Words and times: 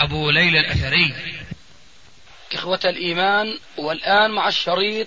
أبو 0.00 0.30
ليلى 0.30 0.60
الأثري. 0.60 1.14
إخوة 2.52 2.80
الإيمان 2.84 3.58
والآن 3.76 4.30
مع 4.30 4.48
الشريط 4.48 5.06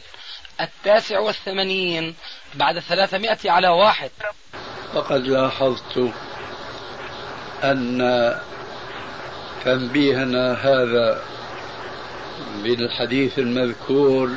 التاسع 0.62 1.20
والثمانين 1.20 2.16
بعد 2.54 2.80
ثلاثمائة 2.80 3.52
على 3.52 3.68
واحد. 3.68 4.12
فقد 4.94 5.28
لاحظت 5.28 6.12
أن 7.64 8.00
تنبيهنا 9.66 10.54
هذا 10.54 11.22
بالحديث 12.64 13.40
المذكور 13.40 14.32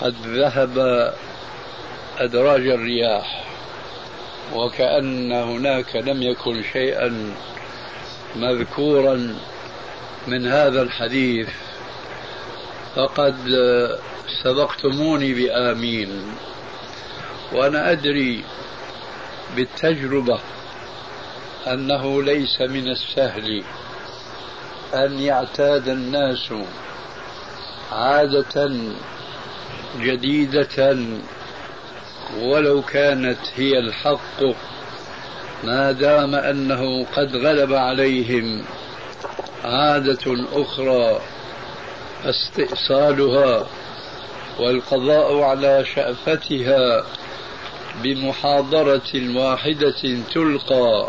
قد 0.00 0.14
ذهب 0.26 0.78
أدراج 2.18 2.66
الرياح 2.66 3.44
وكأن 4.54 5.32
هناك 5.32 5.96
لم 5.96 6.22
يكن 6.22 6.62
شيئا 6.72 7.34
مذكورا 8.36 9.34
من 10.26 10.46
هذا 10.46 10.82
الحديث. 10.82 11.48
فقد 12.96 13.36
سبقتموني 14.42 15.34
بآمين. 15.34 16.34
وأنا 17.52 17.92
أدري 17.92 18.44
بالتجربة 19.56 20.38
أنه 21.66 22.22
ليس 22.22 22.60
من 22.60 22.88
السهل 22.88 23.64
أن 24.94 25.18
يعتاد 25.20 25.88
الناس 25.88 26.52
عادة 27.92 28.70
جديدة 30.00 30.96
ولو 32.38 32.82
كانت 32.82 33.38
هي 33.56 33.78
الحق 33.78 34.42
ما 35.64 35.92
دام 35.92 36.34
أنه 36.34 37.04
قد 37.16 37.36
غلب 37.36 37.72
عليهم 37.72 38.64
عادة 39.64 40.46
أخرى 40.52 41.20
استئصالها 42.24 43.66
والقضاء 44.58 45.40
على 45.40 45.84
شأفتها 45.94 47.04
بمحاضرة 48.02 49.36
واحدة 49.36 50.18
تلقى 50.34 51.08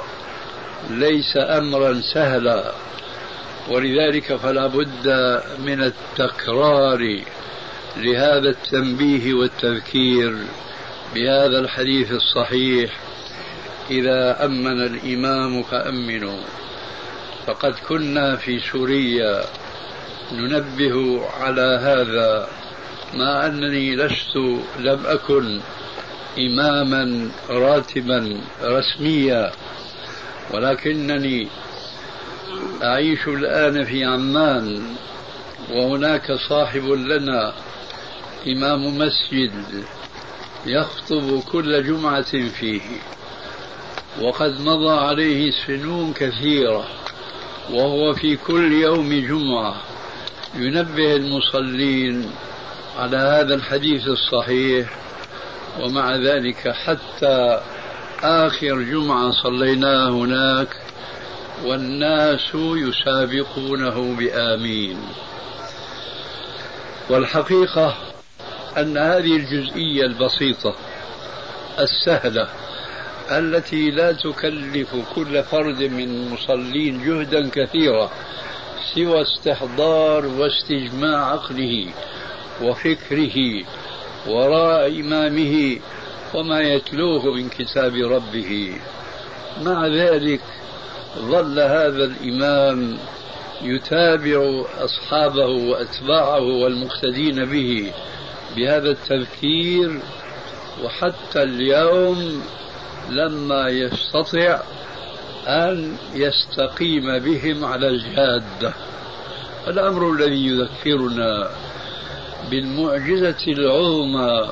ليس 0.89 1.37
أمرا 1.37 2.01
سهلا 2.13 2.71
ولذلك 3.69 4.35
فلا 4.35 4.67
بد 4.67 5.07
من 5.59 5.83
التكرار 5.83 7.19
لهذا 7.97 8.49
التنبيه 8.49 9.33
والتذكير 9.33 10.37
بهذا 11.15 11.59
الحديث 11.59 12.11
الصحيح 12.11 12.91
إذا 13.91 14.45
أمن 14.45 14.81
الإمام 14.81 15.63
فأمنوا. 15.63 16.39
فقد 17.47 17.75
كنا 17.87 18.35
في 18.35 18.59
سوريا 18.59 19.43
ننبه 20.33 21.25
على 21.39 21.79
هذا 21.81 22.47
مع 23.13 23.45
أنني 23.45 23.95
لست 23.95 24.35
لم 24.79 24.99
أكن 25.05 25.59
إماما 26.39 27.29
راتبا 27.49 28.41
رسميا 28.63 29.51
ولكنني 30.53 31.47
أعيش 32.83 33.27
الآن 33.27 33.85
في 33.85 34.05
عمان 34.05 34.83
وهناك 35.71 36.31
صاحب 36.49 36.85
لنا 36.85 37.53
إمام 38.47 38.97
مسجد 38.97 39.83
يخطب 40.65 41.41
كل 41.51 41.83
جمعة 41.83 42.49
فيه. 42.49 42.81
وقد 44.21 44.61
مضى 44.61 44.99
عليه 44.99 45.51
سنون 45.67 46.13
كثيرة 46.13 46.87
وهو 47.69 48.13
في 48.13 48.35
كل 48.35 48.73
يوم 48.73 49.09
جمعة 49.09 49.75
ينبه 50.55 51.15
المصلين 51.15 52.31
على 52.99 53.17
هذا 53.17 53.55
الحديث 53.55 54.07
الصحيح 54.07 54.97
ومع 55.79 56.15
ذلك 56.15 56.69
حتى 56.69 57.61
آخر 58.23 58.81
جمعة 58.81 59.31
صليناها 59.43 60.09
هناك 60.09 60.67
والناس 61.65 62.51
يسابقونه 62.55 64.15
بآمين. 64.19 64.97
والحقيقة 67.09 67.95
أن 68.77 68.97
هذه 68.97 69.35
الجزئية 69.35 70.05
البسيطة 70.05 70.75
السهلة 71.79 72.47
التي 73.31 73.91
لا 73.91 74.11
تكلف 74.11 74.95
كل 75.15 75.43
فرد 75.43 75.83
من 75.83 76.03
المصلين 76.03 77.05
جهدا 77.05 77.49
كثيرا 77.49 78.11
سوى 78.95 79.21
استحضار 79.21 80.25
واستجماع 80.25 81.31
عقله 81.31 81.87
وفكره 82.61 83.63
وراء 84.27 84.99
إمامه 84.99 85.79
وما 86.33 86.61
يتلوه 86.61 87.33
من 87.33 87.49
كتاب 87.49 87.95
ربه. 87.95 88.73
مع 89.63 89.87
ذلك 89.87 90.41
ظل 91.17 91.59
هذا 91.59 92.03
الإمام 92.03 92.97
يتابع 93.61 94.63
أصحابه 94.79 95.45
وأتباعه 95.45 96.41
والمقتدين 96.41 97.45
به 97.45 97.91
بهذا 98.55 98.89
التذكير 98.89 99.99
وحتى 100.83 101.43
اليوم 101.43 102.43
لما 103.09 103.69
يستطع 103.69 104.59
أن 105.47 105.97
يستقيم 106.13 107.19
بهم 107.19 107.65
على 107.65 107.87
الجادة. 107.87 108.73
الأمر 109.67 110.11
الذي 110.11 110.47
يذكرنا 110.47 111.49
بالمعجزة 112.51 113.47
العظمى 113.47 114.49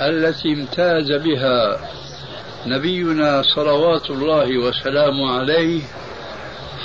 التي 0.00 0.52
امتاز 0.52 1.12
بها 1.12 1.90
نبينا 2.66 3.42
صلوات 3.54 4.10
الله 4.10 4.58
وسلامه 4.58 5.30
عليه 5.40 5.82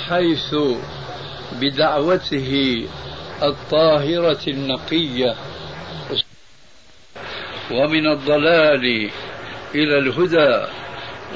حيث 0.08 0.54
بدعوته 1.60 2.84
الطاهرة 3.42 4.40
النقية. 4.48 5.34
ومن 7.70 8.06
الضلال 8.06 9.10
إلى 9.74 9.98
الهدى 9.98 10.66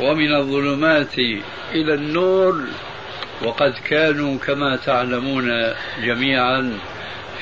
ومن 0.00 0.34
الظلمات 0.34 1.19
إلى 1.72 1.95
النور. 1.95 2.65
وقد 3.45 3.75
كانوا 3.89 4.39
كما 4.39 4.77
تعلمون 4.77 5.75
جميعا 6.05 6.78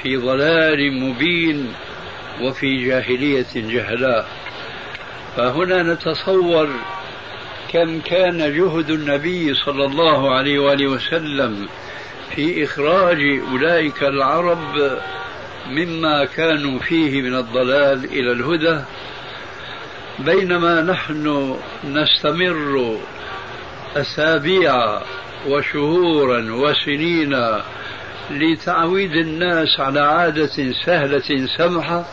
في 0.03 0.17
ضلال 0.17 1.01
مبين 1.01 1.73
وفي 2.43 2.85
جاهلية 2.87 3.47
جهلاء. 3.55 4.29
فهنا 5.37 5.83
نتصور 5.83 6.69
كم 7.73 8.01
كان 8.01 8.39
جهد 8.39 8.91
النبي 8.91 9.55
صلى 9.55 9.85
الله 9.85 10.35
عليه 10.35 10.59
وآله 10.59 10.87
وسلم 10.87 11.69
في 12.35 12.65
إخراج 12.65 13.19
أولئك 13.51 14.03
العرب 14.03 14.99
مما 15.71 16.25
كانوا 16.25 16.79
فيه 16.79 17.23
من 17.23 17.35
الضلال 17.35 18.05
إلى 18.05 18.33
الهدى. 18.33 18.81
بينما 20.19 20.83
نحن 20.83 21.57
نستمر 21.85 22.99
أسابيع 23.97 25.03
وشهورا 25.49 26.53
وسنين 26.53 27.37
لتعويد 28.31 29.13
الناس 29.17 29.81
على 29.81 30.01
عادة 30.01 30.73
سهلة 30.87 31.47
سمحة 31.59 32.05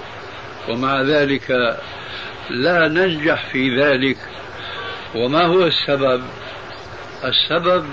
ومع 0.69 1.01
ذلك 1.01 1.78
لا 2.50 2.88
ننجح 2.88 3.46
في 3.51 3.81
ذلك 3.81 4.18
وما 5.16 5.45
هو 5.45 5.63
السبب؟ 5.63 6.24
السبب 7.24 7.86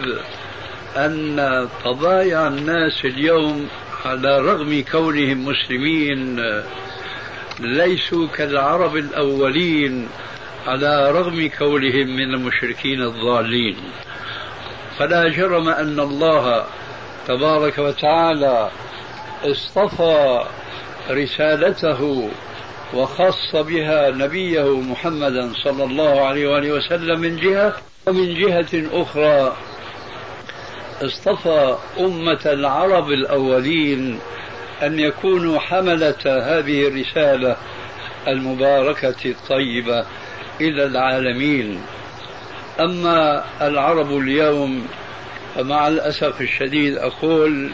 أن 0.97 1.69
طبايع 1.85 2.47
الناس 2.47 3.05
اليوم 3.05 3.69
على 4.05 4.39
رغم 4.39 4.85
كونهم 4.93 5.45
مسلمين 5.45 6.41
ليسوا 7.61 8.27
كالعرب 8.27 8.97
الأولين 8.97 10.09
على 10.67 11.11
رغم 11.11 11.51
كونهم 11.59 12.17
من 12.17 12.35
المشركين 12.35 13.03
الضالين. 13.03 13.77
فلا 14.99 15.29
جرم 15.29 15.69
أن 15.69 16.01
الله 16.01 16.65
تبارك 17.29 17.79
وتعالى 17.79 18.71
اصطفى 19.45 20.45
رسالته 21.11 22.31
وخص 22.95 23.57
بها 23.57 24.11
نبيه 24.11 24.81
محمدا 24.81 25.53
صلى 25.65 25.85
الله 25.85 26.21
عليه 26.21 26.49
وآله 26.49 26.73
وسلم 26.73 27.21
من 27.21 27.37
جهة 27.37 27.77
ومن 28.07 28.35
جهة 28.35 29.03
أخرى 29.03 29.57
اصطفى 31.03 31.77
أمة 32.01 32.41
العرب 32.47 33.11
الأولين 33.11 34.21
أن 34.83 34.99
يكونوا 34.99 35.59
حملة 35.59 36.15
هذه 36.27 36.89
الرسالة 36.89 37.57
المباركة 38.29 39.15
الطيبة 39.31 40.05
إلى 40.61 40.85
العالمين. 40.85 41.81
أما 42.81 43.45
العرب 43.63 44.19
اليوم 44.19 44.87
فمع 45.55 45.89
الأسف 45.89 46.41
الشديد 46.41 46.97
أقول 46.97 47.71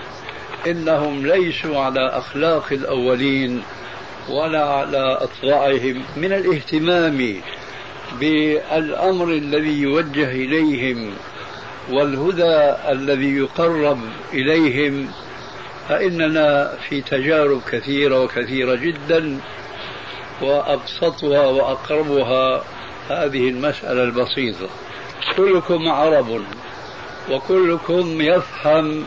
إنهم 0.66 1.26
ليسوا 1.26 1.81
على 1.81 2.08
أخلاق 2.08 2.72
الأولين 2.72 3.62
ولا 4.28 4.64
على 4.64 5.19
أطباعهم 5.20 6.02
من 6.16 6.32
الاهتمام 6.32 7.37
بالأمر 8.20 9.28
الذي 9.31 9.81
يوجه 9.81 10.31
إليهم 10.31 11.10
والهدى 11.90 12.75
الذي 12.93 13.37
يقرب 13.37 13.99
إليهم 14.32 15.08
فإننا 15.92 16.76
في 16.88 17.00
تجارب 17.00 17.60
كثيرة 17.72 18.20
وكثيرة 18.20 18.74
جدا 18.74 19.38
وأبسطها 20.42 21.46
وأقربها 21.46 22.64
هذه 23.10 23.48
المسألة 23.48 24.02
البسيطة. 24.02 24.68
كلكم 25.36 25.88
عرب 25.88 26.42
وكلكم 27.30 28.20
يفهم 28.20 29.04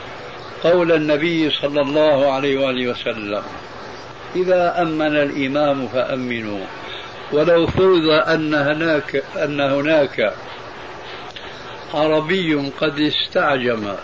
قول 0.64 0.92
النبي 0.92 1.50
صلى 1.50 1.82
الله 1.82 2.32
عليه 2.32 2.66
وآله 2.66 2.92
وسلم 2.92 3.44
إذا 4.36 4.82
أمن 4.82 5.16
الإمام 5.16 5.88
فأمنوا. 5.88 6.66
ولو 7.32 7.68
فرض 7.68 8.10
أن 8.10 8.54
هناك 8.54 9.24
أن 9.36 9.60
هناك 9.60 10.34
عربي 11.94 12.72
قد 12.82 13.00
استعجم. 13.00 13.96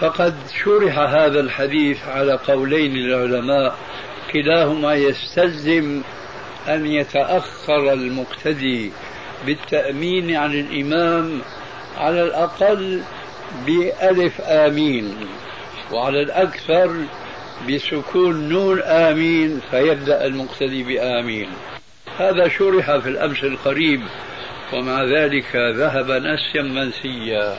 فقد 0.00 0.34
شرح 0.64 0.98
هذا 0.98 1.40
الحديث 1.40 2.08
على 2.08 2.32
قولين 2.32 2.94
للعلماء. 2.94 3.76
كلاهما 4.32 4.94
يستلزم 4.94 6.02
أن 6.68 6.86
يتأخر 6.86 7.92
المقتدي 7.92 8.92
بالتأمين 9.46 10.36
عن 10.36 10.52
الإمام 10.52 11.40
على 11.98 12.22
الأقل 12.22 13.02
بألف 13.66 14.40
آمين 14.40 15.16
وعلى 15.92 16.22
الأكثر 16.22 16.96
بسكون 17.68 18.48
نون 18.48 18.82
آمين 18.82 19.60
فيبدأ 19.70 20.26
المقتدي 20.26 20.82
بآمين. 20.82 21.48
هذا 22.18 22.48
شرح 22.48 22.96
في 22.96 23.08
الأمس 23.08 23.44
القريب 23.44 24.00
ومع 24.72 25.04
ذلك 25.04 25.56
ذهب 25.56 26.10
نسيا 26.10 26.62
منسيا. 26.62 27.58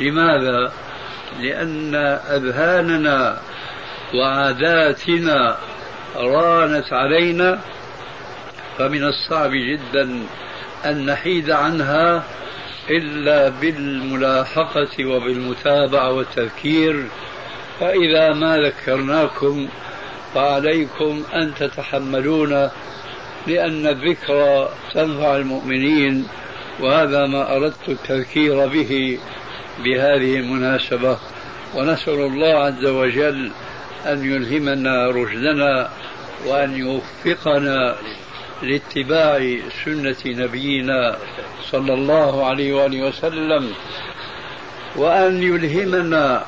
لماذا؟ 0.00 0.72
لأن 1.40 1.94
أذهاننا 2.30 3.40
وعاداتنا 4.14 5.56
رانت 6.16 6.92
علينا 6.92 7.58
فمن 8.78 9.04
الصعب 9.04 9.50
جدا 9.50 10.22
أن 10.84 11.06
نحيد 11.06 11.50
عنها 11.50 12.22
إلا 12.90 13.48
بالملاحقة 13.48 15.04
وبالمتابعة 15.04 16.12
والتذكير. 16.12 17.06
فإذا 17.80 18.32
ما 18.32 18.56
ذكرناكم 18.56 19.68
فعليكم 20.34 21.22
أن 21.34 21.54
تتحملون 21.54 22.70
لأن 23.46 23.86
الذكرى 23.86 24.68
تنفع 24.94 25.36
المؤمنين 25.36 26.26
وهذا 26.80 27.26
ما 27.26 27.56
أردت 27.56 27.88
التذكير 27.88 28.66
به. 28.66 29.18
بهذه 29.84 30.36
المناسبة 30.36 31.18
ونسأل 31.74 32.14
الله 32.14 32.58
عز 32.58 32.84
وجل 32.84 33.50
أن 34.06 34.24
يلهمنا 34.24 35.10
رشدنا 35.10 35.90
وأن 36.46 36.76
يوفقنا 36.76 37.96
لاتباع 38.62 39.58
سنة 39.84 40.16
نبينا 40.26 41.16
صلى 41.70 41.94
الله 41.94 42.46
عليه 42.46 42.72
وآله 42.72 43.08
وسلم 43.08 43.72
وأن 44.96 45.42
يلهمنا 45.42 46.44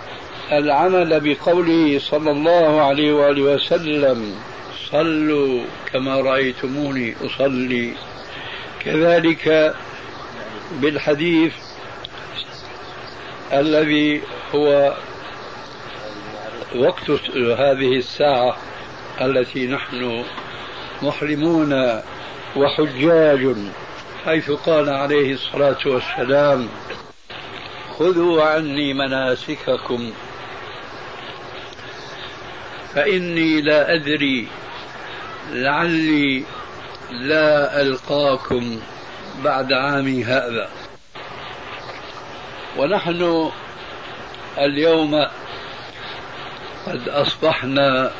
العمل 0.52 1.20
بقوله 1.20 1.98
صلى 1.98 2.30
الله 2.30 2.82
عليه 2.82 3.12
وآله 3.12 3.42
وسلم 3.42 4.34
صلوا 4.90 5.64
كما 5.92 6.20
رأيتموني 6.20 7.14
أصلي. 7.26 7.92
كذلك 8.84 9.74
بالحديث 10.80 11.52
الذي 13.52 14.22
هو 14.54 14.94
وقت 16.76 17.10
هذه 17.36 17.96
الساعة 17.96 18.56
التي 19.20 19.66
نحن 19.66 20.24
محرمون 21.02 22.02
وحجاج 22.56 23.56
حيث 24.24 24.50
قال 24.50 24.88
عليه 24.88 25.32
الصلاة 25.32 25.78
والسلام 25.86 26.68
خذوا 27.98 28.42
عني 28.42 28.94
مناسككم 28.94 30.12
فإني 32.94 33.60
لا 33.60 33.94
أدري 33.94 34.48
لعلي 35.52 36.44
لا 37.10 37.80
ألقاكم 37.80 38.80
بعد 39.44 39.72
عامي 39.72 40.24
هذا. 40.24 40.68
ونحن 42.78 43.50
اليوم 44.58 45.26
قد 46.86 47.08
أصبحنا 47.08 48.10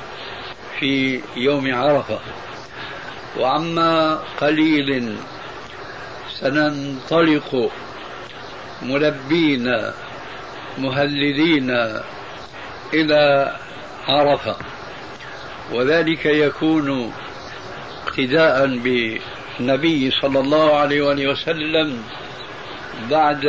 في 0.79 1.21
يوم 1.37 1.75
عرفة 1.75 2.19
وعما 3.39 4.21
قليل 4.41 5.17
سننطلق 6.41 7.71
ملبين 8.83 9.83
مهللين 10.79 11.71
إلى 12.95 13.53
عرفة 14.09 14.57
وذلك 15.73 16.27
يكون 16.27 17.13
اقتداء 18.07 18.67
بالنبي 18.67 20.11
صلى 20.11 20.41
الله 20.41 20.77
عليه 20.77 21.29
وسلم 21.29 22.03
بعد 23.11 23.45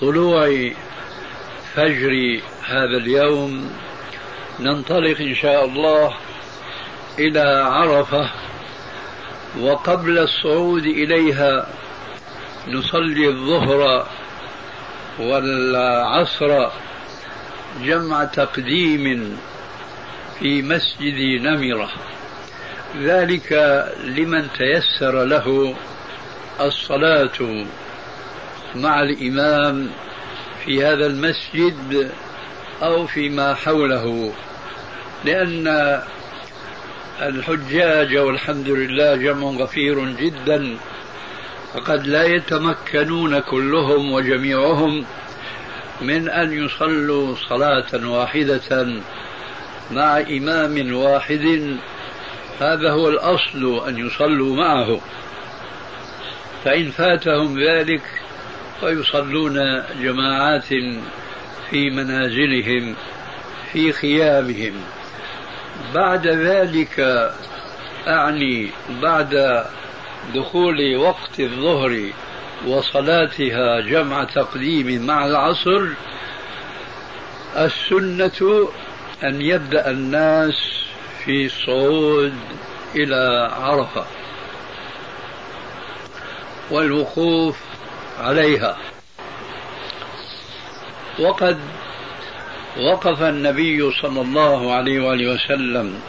طلوع 0.00 0.70
فجر 1.74 2.40
هذا 2.64 2.96
اليوم 2.96 3.72
ننطلق 4.60 5.20
إن 5.20 5.34
شاء 5.34 5.64
الله 5.64 6.14
إلى 7.18 7.40
عرفة 7.70 8.30
وقبل 9.60 10.18
الصعود 10.18 10.86
إليها 10.86 11.66
نصلي 12.68 13.28
الظهر 13.28 14.06
والعصر 15.18 16.68
جمع 17.82 18.24
تقديم 18.24 19.38
في 20.38 20.62
مسجد 20.62 21.42
نمرة. 21.42 21.90
ذلك 23.02 23.52
لمن 24.04 24.48
تيسر 24.58 25.24
له 25.24 25.74
الصلاة. 26.60 27.66
مع 28.78 29.02
الإمام 29.02 29.90
في 30.64 30.84
هذا 30.84 31.06
المسجد 31.06 32.10
أو 32.82 33.06
فيما 33.06 33.54
حوله. 33.54 34.32
لأن 35.24 36.00
الحجاج 37.22 38.16
والحمد 38.16 38.68
لله 38.68 39.16
جمع 39.16 39.48
غفير 39.48 40.04
جدا 40.04 40.76
فقد 41.74 42.06
لا 42.06 42.24
يتمكنون 42.24 43.38
كلهم 43.38 44.12
وجميعهم 44.12 45.04
من 46.00 46.28
أن 46.28 46.64
يصلوا 46.64 47.34
صلاة 47.48 48.08
واحدة 48.08 48.86
مع 49.90 50.20
إمام 50.20 50.94
واحد. 50.94 51.76
هذا 52.60 52.90
هو 52.90 53.08
الأصل 53.08 53.88
أن 53.88 54.06
يصلوا 54.06 54.56
معه. 54.56 55.00
فإن 56.64 56.90
فاتهم 56.90 57.60
ذلك 57.60 58.02
فيصلون 58.80 59.82
جماعات 60.00 60.64
في 61.70 61.90
منازلهم 61.90 62.94
في 63.72 63.92
خيامهم. 63.92 64.72
بعد 65.94 66.26
ذلك 66.26 67.00
أعني 68.08 68.70
بعد 69.02 69.64
دخول 70.34 70.96
وقت 70.96 71.40
الظهر 71.40 72.10
وصلاتها 72.66 73.80
جمع 73.80 74.24
تقديم 74.24 75.06
مع 75.06 75.26
العصر 75.26 75.86
السنة 77.56 78.68
أن 79.24 79.40
يبدأ 79.42 79.90
الناس 79.90 80.54
في 81.24 81.46
الصعود 81.46 82.34
إلى 82.96 83.50
عرفة. 83.52 84.04
والوقوف 86.70 87.67
عليها. 88.20 88.76
وقد 91.20 91.58
وقف 92.78 93.22
النبي 93.22 93.92
صلى 94.02 94.20
الله 94.20 94.72
عليه 94.72 95.00
وآله 95.00 95.34
وسلم 95.34 96.00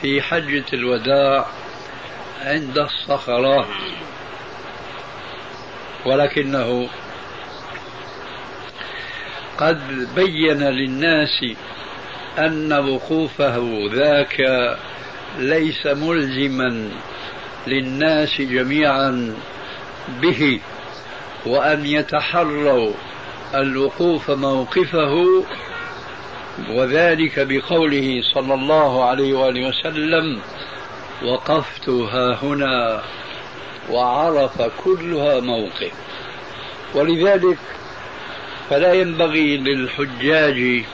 في 0.00 0.22
حجة 0.22 0.64
الوداع 0.72 1.46
عند 2.40 2.78
الصخرة. 2.78 3.68
ولكنه 6.06 6.88
قد 9.58 10.08
بين 10.14 10.62
للناس 10.62 11.44
أن 12.38 12.72
وقوفه 12.72 13.88
ذاك 13.92 14.42
ليس 15.38 15.86
ملزما 15.86 16.90
للناس 17.66 18.40
جميعا 18.40 19.34
به. 20.20 20.60
وأن 21.46 21.86
يتحروا 21.86 22.92
الوقوف 23.54 24.30
موقفه 24.30 25.44
وذلك 26.70 27.46
بقوله 27.48 28.22
صلى 28.34 28.54
الله 28.54 29.04
عليه 29.04 29.34
وآله 29.34 29.68
وسلم 29.68 30.40
وقفت 31.24 31.88
ها 31.88 32.38
هنا 32.42 33.02
وعرف 33.90 34.62
كلها 34.84 35.40
موقف. 35.40 35.92
ولذلك 36.94 37.58
فلا 38.70 38.92
ينبغي 38.92 39.56
للحجاج 39.56 40.84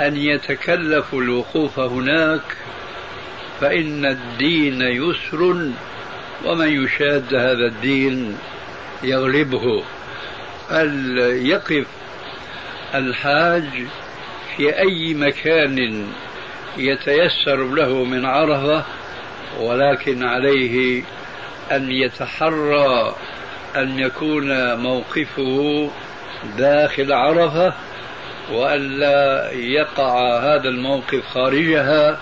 أن 0.00 0.16
يتكلفوا 0.16 1.22
الوقوف 1.22 1.78
هناك 1.78 2.56
فإن 3.60 4.04
الدين 4.06 4.82
يسر 4.82 5.72
ومن 6.44 6.84
يشاد 6.84 7.34
هذا 7.34 7.66
الدين 7.66 8.38
يغلبه. 9.02 9.84
يقف 11.42 11.86
الحاج 12.94 13.86
في 14.56 14.78
أي 14.78 15.14
مكان 15.14 16.06
يتيسر 16.76 17.56
له 17.56 18.04
من 18.04 18.24
عرفة 18.24 18.84
ولكن 19.60 20.24
عليه 20.24 21.02
أن 21.72 21.92
يتحرى 21.92 23.14
أن 23.76 23.98
يكون 23.98 24.74
موقفه 24.74 25.90
داخل 26.58 27.12
عرفة 27.12 27.72
وألا 28.52 29.50
يقع 29.52 30.38
هذا 30.38 30.68
الموقف 30.68 31.26
خارجها 31.34 32.20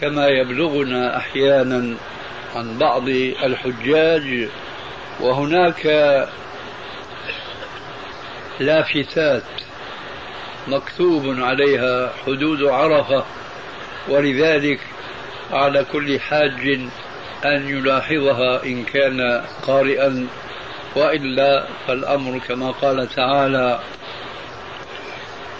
كما 0.00 0.28
يبلغنا 0.28 1.16
أحيانا 1.16 1.94
عن 2.54 2.78
بعض 2.78 3.08
الحجاج 3.44 4.48
وهناك 5.20 5.86
لافتات 8.60 9.42
مكتوب 10.68 11.22
عليها 11.38 12.12
حدود 12.26 12.62
عرفة 12.62 13.24
ولذلك 14.08 14.80
على 15.52 15.84
كل 15.92 16.20
حاج 16.20 16.80
أن 17.44 17.68
يلاحظها 17.68 18.64
إن 18.64 18.84
كان 18.84 19.42
قارئا 19.62 20.26
وإلا 20.96 21.66
فالأمر 21.86 22.38
كما 22.38 22.70
قال 22.70 23.08
تعالى 23.08 23.80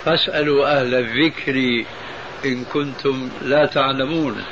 فاسألوا 0.04 0.80
أهل 0.80 0.94
الذكر 0.94 1.84
إن 2.44 2.64
كنتم 2.64 3.30
لا 3.42 3.66
تعلمون 3.66 4.44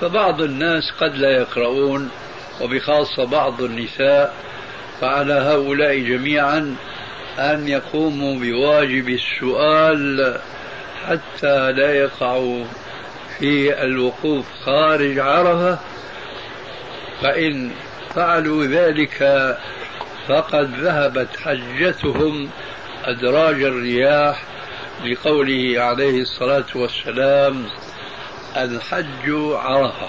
فبعض 0.00 0.40
الناس 0.40 0.90
قد 1.00 1.16
لا 1.16 1.30
يقرؤون 1.30 2.10
وبخاصة 2.60 3.24
بعض 3.24 3.62
النساء 3.62 4.34
فعلى 5.00 5.32
هؤلاء 5.32 5.98
جميعا 5.98 6.76
أن 7.38 7.68
يقوموا 7.68 8.34
بواجب 8.34 9.08
السؤال 9.08 10.38
حتى 11.08 11.72
لا 11.72 11.94
يقعوا 11.94 12.64
في 13.38 13.82
الوقوف 13.82 14.46
خارج 14.64 15.18
عرفة. 15.18 15.78
فإن 17.22 17.70
فعلوا 18.14 18.64
ذلك 18.64 19.56
فقد 20.28 20.74
ذهبت 20.80 21.28
حجتهم 21.44 22.50
أدراج 23.04 23.62
الرياح 23.62 24.42
لقوله 25.04 25.80
عليه 25.82 26.20
الصلاة 26.22 26.66
والسلام 26.74 27.66
الحج 28.56 29.30
عرفة. 29.54 30.08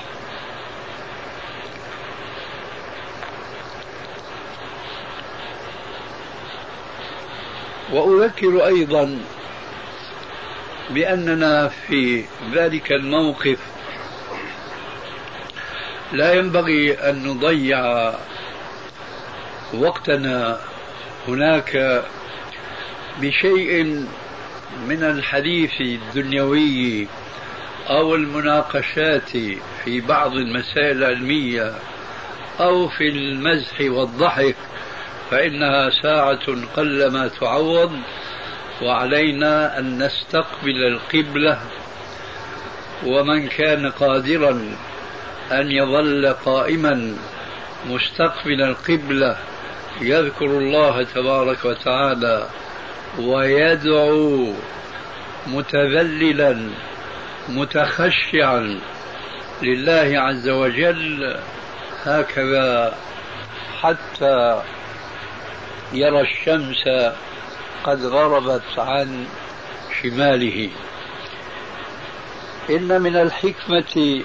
وأذكر 7.91 8.65
أيضا 8.65 9.19
بأننا 10.89 11.67
في 11.67 12.23
ذلك 12.53 12.91
الموقف 12.91 13.59
لا 16.13 16.33
ينبغي 16.33 16.93
أن 16.93 17.23
نضيع 17.27 18.13
وقتنا 19.73 20.59
هناك 21.27 22.03
بشيء 23.21 23.83
من 24.87 25.03
الحديث 25.03 25.81
الدنيوي 25.81 27.07
أو 27.89 28.15
المناقشات 28.15 29.29
في 29.83 30.01
بعض 30.01 30.33
المسائل 30.33 30.97
العلمية 30.97 31.73
أو 32.59 32.87
في 32.87 33.09
المزح 33.09 33.81
والضحك 33.81 34.55
فإنها 35.31 35.89
ساعة 35.89 36.67
قلما 36.75 37.27
تعوض 37.27 37.91
وعلينا 38.81 39.79
أن 39.79 40.03
نستقبل 40.03 40.83
القبلة. 40.87 41.59
ومن 43.05 43.47
كان 43.47 43.91
قادرا 43.91 44.75
أن 45.51 45.71
يظل 45.71 46.33
قائما 46.45 47.15
مستقبل 47.89 48.61
القبلة 48.61 49.37
يذكر 50.01 50.45
الله 50.45 51.03
تبارك 51.03 51.65
وتعالى 51.65 52.47
ويدعو 53.19 54.53
متذللا 55.47 56.69
متخشعا 57.49 58.79
لله 59.61 60.19
عز 60.19 60.49
وجل. 60.49 61.39
هكذا 62.05 62.93
حتى 63.81 64.61
يرى 65.93 66.21
الشمس 66.21 67.13
قد 67.83 68.05
غربت 68.05 68.79
عن 68.79 69.25
شماله. 70.01 70.69
إن 72.69 73.01
من 73.01 73.15
الحكمة 73.15 74.23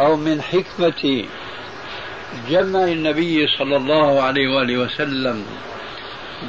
أو 0.00 0.16
من 0.16 0.42
حكمة 0.42 1.24
جمع 2.48 2.84
النبي 2.84 3.46
صلى 3.58 3.76
الله 3.76 4.22
عليه 4.22 4.48
وآله 4.56 4.78
وسلم 4.78 5.46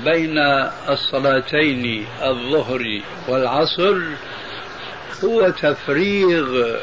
بين 0.03 0.37
الصلاتين 0.89 2.07
الظهر 2.23 3.01
والعصر 3.27 4.01
هو 5.23 5.49
تفريغ 5.49 6.77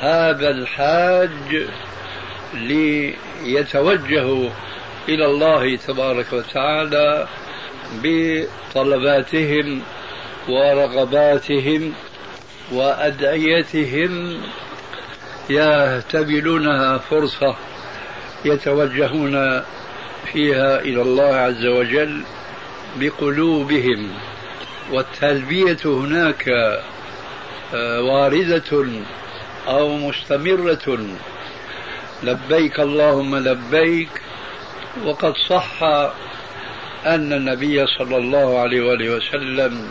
هذا 0.00 0.50
الحاج 0.50 1.66
ليتوجه 2.54 4.50
إلى 5.08 5.26
الله 5.26 5.76
تبارك 5.76 6.32
وتعالى 6.32 7.28
بطلباتهم 8.02 9.82
ورغباتهم 10.48 11.92
وأدعيتهم. 12.72 14.40
يهتبلونها 15.50 16.98
فرصة 16.98 17.56
يتوجهون 18.44 19.62
فيها 20.32 20.80
إلى 20.80 21.02
الله 21.02 21.34
عز 21.34 21.66
وجل 21.66 22.22
بقلوبهم 22.96 24.10
والتلبية 24.92 25.78
هناك 25.84 26.48
آه، 27.74 28.02
واردة 28.02 28.86
أو 29.68 29.96
مستمرة. 29.96 30.98
لبيك 32.22 32.80
اللهم 32.80 33.36
لبيك 33.36 34.23
وقد 35.02 35.36
صح 35.36 35.82
أن 37.06 37.32
النبي 37.32 37.86
صلى 37.86 38.16
الله 38.16 38.58
عليه 38.58 38.80
وآله 38.80 39.10
وسلم 39.16 39.88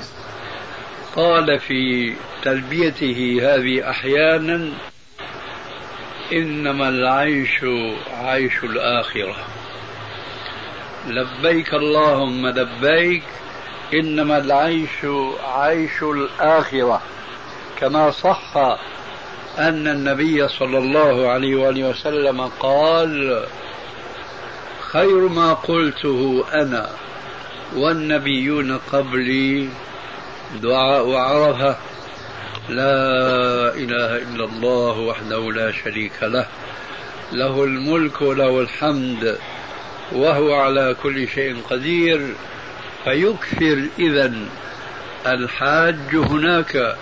قال 1.15 1.59
في 1.59 2.13
تلبيته 2.43 3.39
هذه 3.41 3.89
أحيانا 3.89 4.69
إنما 6.33 6.89
العيش 6.89 7.65
عيش 8.13 8.63
الآخرة. 8.63 9.35
لبيك 11.07 11.73
اللهم 11.73 12.47
لبيك 12.47 13.23
إنما 13.93 14.37
العيش 14.37 15.05
عيش 15.43 16.03
الآخرة. 16.03 17.01
كما 17.79 18.11
صح 18.11 18.57
أن 19.57 19.87
النبي 19.87 20.47
صلى 20.47 20.77
الله 20.77 21.27
عليه 21.29 21.55
وآله 21.55 21.89
وسلم 21.89 22.41
قال 22.41 23.45
خير 24.93 25.27
ما 25.27 25.53
قلته 25.53 26.45
أنا 26.53 26.89
والنبيون 27.75 28.77
قبلي 28.77 29.69
دعاء 30.61 31.13
عرفة 31.15 31.77
لا 32.69 33.73
إله 33.75 34.17
إلا 34.17 34.45
الله 34.45 34.99
وحده 34.99 35.51
لا 35.51 35.71
شريك 35.71 36.23
له 36.23 36.45
له 37.31 37.63
الملك 37.63 38.21
وله 38.21 38.61
الحمد 38.61 39.37
وهو 40.11 40.53
على 40.53 40.95
كل 41.03 41.27
شيء 41.27 41.61
قدير 41.69 42.35
فيكثر 43.03 43.87
إذا 43.99 44.33
الحاج 45.25 46.15
هناك 46.15 46.95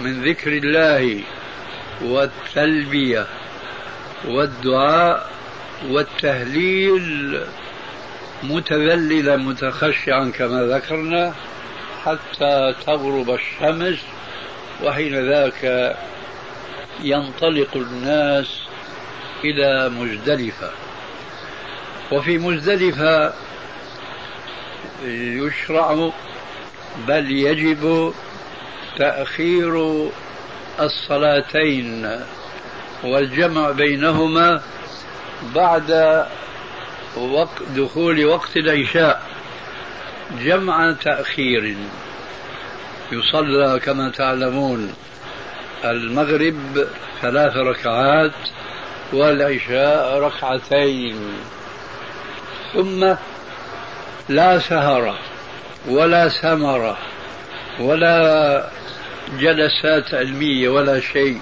من 0.00 0.24
ذكر 0.24 0.52
الله 0.52 1.20
والتلبية 2.02 3.26
والدعاء 4.24 5.29
والتهليل 5.88 7.40
متذللا 8.42 9.36
متخشعا 9.36 10.32
كما 10.38 10.62
ذكرنا 10.62 11.34
حتى 12.04 12.74
تغرب 12.86 13.30
الشمس 13.30 13.98
وحين 14.84 15.30
ذاك 15.30 15.96
ينطلق 17.02 17.76
الناس 17.76 18.60
إلى 19.44 19.88
مزدلفة. 19.88 20.70
وفي 22.12 22.38
مزدلفة 22.38 23.32
يشرع 25.04 26.10
بل 27.08 27.30
يجب 27.30 28.14
تأخير 28.96 30.06
الصلاتين 30.80 32.20
والجمع 33.04 33.70
بينهما 33.70 34.62
بعد 35.54 36.26
وقت 37.16 37.62
دخول 37.76 38.24
وقت 38.24 38.56
العشاء 38.56 39.22
جمع 40.38 40.92
تأخير. 40.92 41.76
يصلى 43.12 43.80
كما 43.80 44.10
تعلمون 44.10 44.94
المغرب 45.84 46.86
ثلاث 47.22 47.56
ركعات 47.56 48.32
والعشاء 49.12 50.18
ركعتين. 50.18 51.16
ثم 52.74 53.14
لا 54.28 54.58
سهر 54.58 55.14
ولا 55.88 56.28
سمر 56.28 56.96
ولا 57.80 58.70
جلسات 59.38 60.14
علمية 60.14 60.68
ولا 60.68 61.00
شيء 61.00 61.40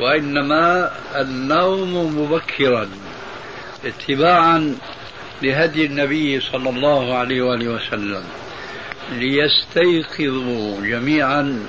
وإنما 0.00 0.90
النوم 1.16 2.18
مبكرا. 2.18 2.88
اتباعا 3.84 4.76
لهدي 5.42 5.86
النبي 5.86 6.40
صلى 6.40 6.70
الله 6.70 7.14
عليه 7.14 7.42
وآله 7.42 7.68
وسلم 7.68 8.24
ليستيقظوا 9.12 10.80
جميعا 10.86 11.66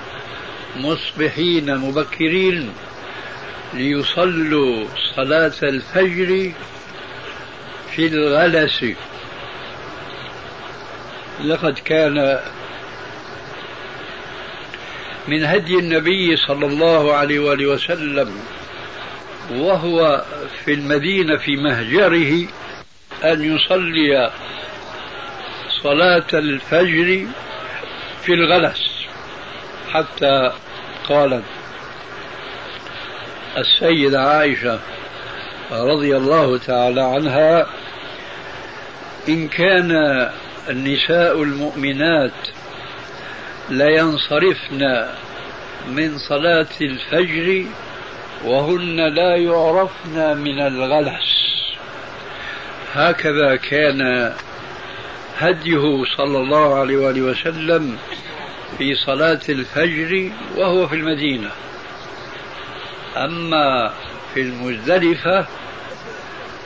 مصبحين 0.78 1.78
مبكرين 1.78 2.74
ليصلوا 3.74 4.86
صلاة 5.16 5.54
الفجر 5.64 6.52
في 7.96 8.08
الغلس. 8.08 8.86
لقد 11.46 11.74
كان 11.74 12.40
من 15.28 15.44
هدي 15.46 15.80
النبي 15.80 16.38
صلى 16.38 16.66
الله 16.66 17.14
عليه 17.14 17.40
وآله 17.40 17.68
وسلم 17.68 18.32
وهو 19.52 20.24
في 20.66 20.74
المدينة 20.74 21.38
في 21.38 21.56
مهجره 21.56 22.48
أن 23.24 23.56
يصلي 23.56 24.32
صلاة 25.84 26.26
الفجر 26.34 27.26
في 28.22 28.34
الغلس 28.34 28.90
حتى 29.94 30.52
قالت 31.10 31.44
السيدة 33.58 34.22
عائشة 34.22 34.80
رضي 35.72 36.18
الله 36.18 36.58
تعالى 36.58 37.02
عنها 37.02 37.68
إن 39.30 39.48
كان 39.48 39.92
النساء 40.70 41.44
المؤمنات 41.44 42.32
لينصرفن 43.70 45.06
من 45.88 46.18
صلاة 46.18 46.68
الفجر 46.82 47.66
وهن 48.46 48.96
لا 48.96 49.36
يعرفن 49.36 50.38
من 50.38 50.60
الغلس. 50.60 51.40
هكذا 52.94 53.56
كان 53.56 54.34
هديه 55.38 56.04
صلى 56.18 56.38
الله 56.38 56.80
عليه 56.80 56.98
وآله 56.98 57.22
وسلم 57.22 57.98
في 58.78 58.96
صلاة 58.96 59.40
الفجر 59.50 60.32
وهو 60.56 60.88
في 60.88 60.96
المدينة. 60.96 61.50
أما 63.18 63.94
في 64.34 64.42
المزدلفة 64.42 65.46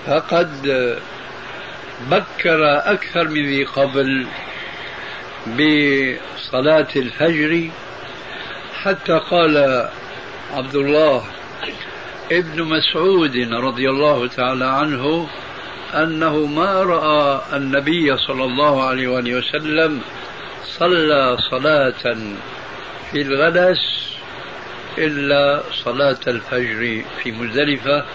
فقد 0.07 0.67
بكر 2.11 2.77
أكثر 2.91 3.27
من 3.27 3.45
ذي 3.45 3.63
قبل 3.63 4.27
بصلاة 5.47 6.87
الفجر 6.95 7.69
حتى 8.83 9.13
قال 9.13 9.87
عبد 10.53 10.75
الله 10.75 11.23
ابن 12.31 12.63
مسعود 12.63 13.37
رضي 13.53 13.89
الله 13.89 14.27
تعالى 14.27 14.65
عنه 14.65 15.27
أنه 15.93 16.45
ما 16.45 16.83
رأى 16.83 17.41
النبي 17.57 18.17
صلى 18.17 18.43
الله 18.43 18.83
عليه 18.83 19.07
وآله 19.07 19.35
وسلم 19.35 20.01
صلى 20.63 21.37
صلاة 21.51 22.17
في 23.11 23.21
الغلس 23.21 24.13
إلا 24.97 25.63
صلاة 25.83 26.19
الفجر 26.27 27.03
في 27.23 27.31
مزدلفة 27.31 28.05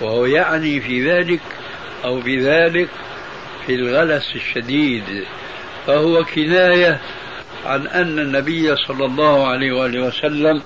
وهو 0.00 0.26
يعني 0.26 0.80
في 0.80 1.10
ذلك 1.10 1.40
أو 2.04 2.20
بذلك 2.20 2.88
في 3.66 3.74
الغلس 3.74 4.34
الشديد. 4.34 5.24
فهو 5.86 6.24
كناية 6.24 7.00
عن 7.66 7.86
أن 7.86 8.18
النبي 8.18 8.76
صلى 8.76 9.04
الله 9.04 9.46
عليه 9.46 9.72
وآله 9.72 10.02
وسلم 10.06 10.62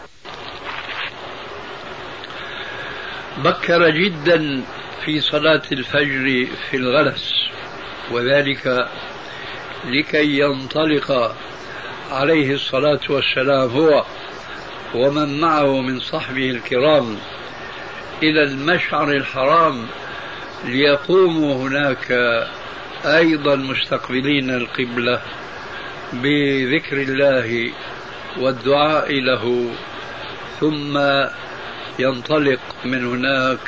بكر 3.45 3.91
جدا 3.91 4.63
في 5.05 5.21
صلاة 5.21 5.63
الفجر 5.73 6.47
في 6.71 6.77
الغلس 6.77 7.35
وذلك 8.11 8.89
لكي 9.85 10.39
ينطلق 10.39 11.37
عليه 12.11 12.55
الصلاة 12.55 13.01
والسلام 13.09 13.71
هو 13.71 14.05
ومن 14.95 15.41
معه 15.41 15.81
من 15.81 16.01
صحبه 16.01 16.51
الكرام 16.51 17.17
إلى 18.23 18.43
المشعر 18.43 19.11
الحرام 19.11 19.87
ليقوموا 20.65 21.69
هناك 21.69 22.13
أيضا 23.05 23.57
مستقبلين 23.57 24.51
القبلة 24.51 25.21
بذكر 26.13 26.97
الله 26.97 27.71
والدعاء 28.39 29.13
له 29.13 29.71
ثم 30.61 30.99
ينطلق 32.01 32.61
من 32.85 33.07
هناك 33.07 33.59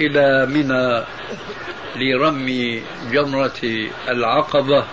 إلى 0.00 0.46
منى 0.46 1.04
لرمي 1.96 2.82
جمرة 3.12 3.88
العقبة. 4.08 4.84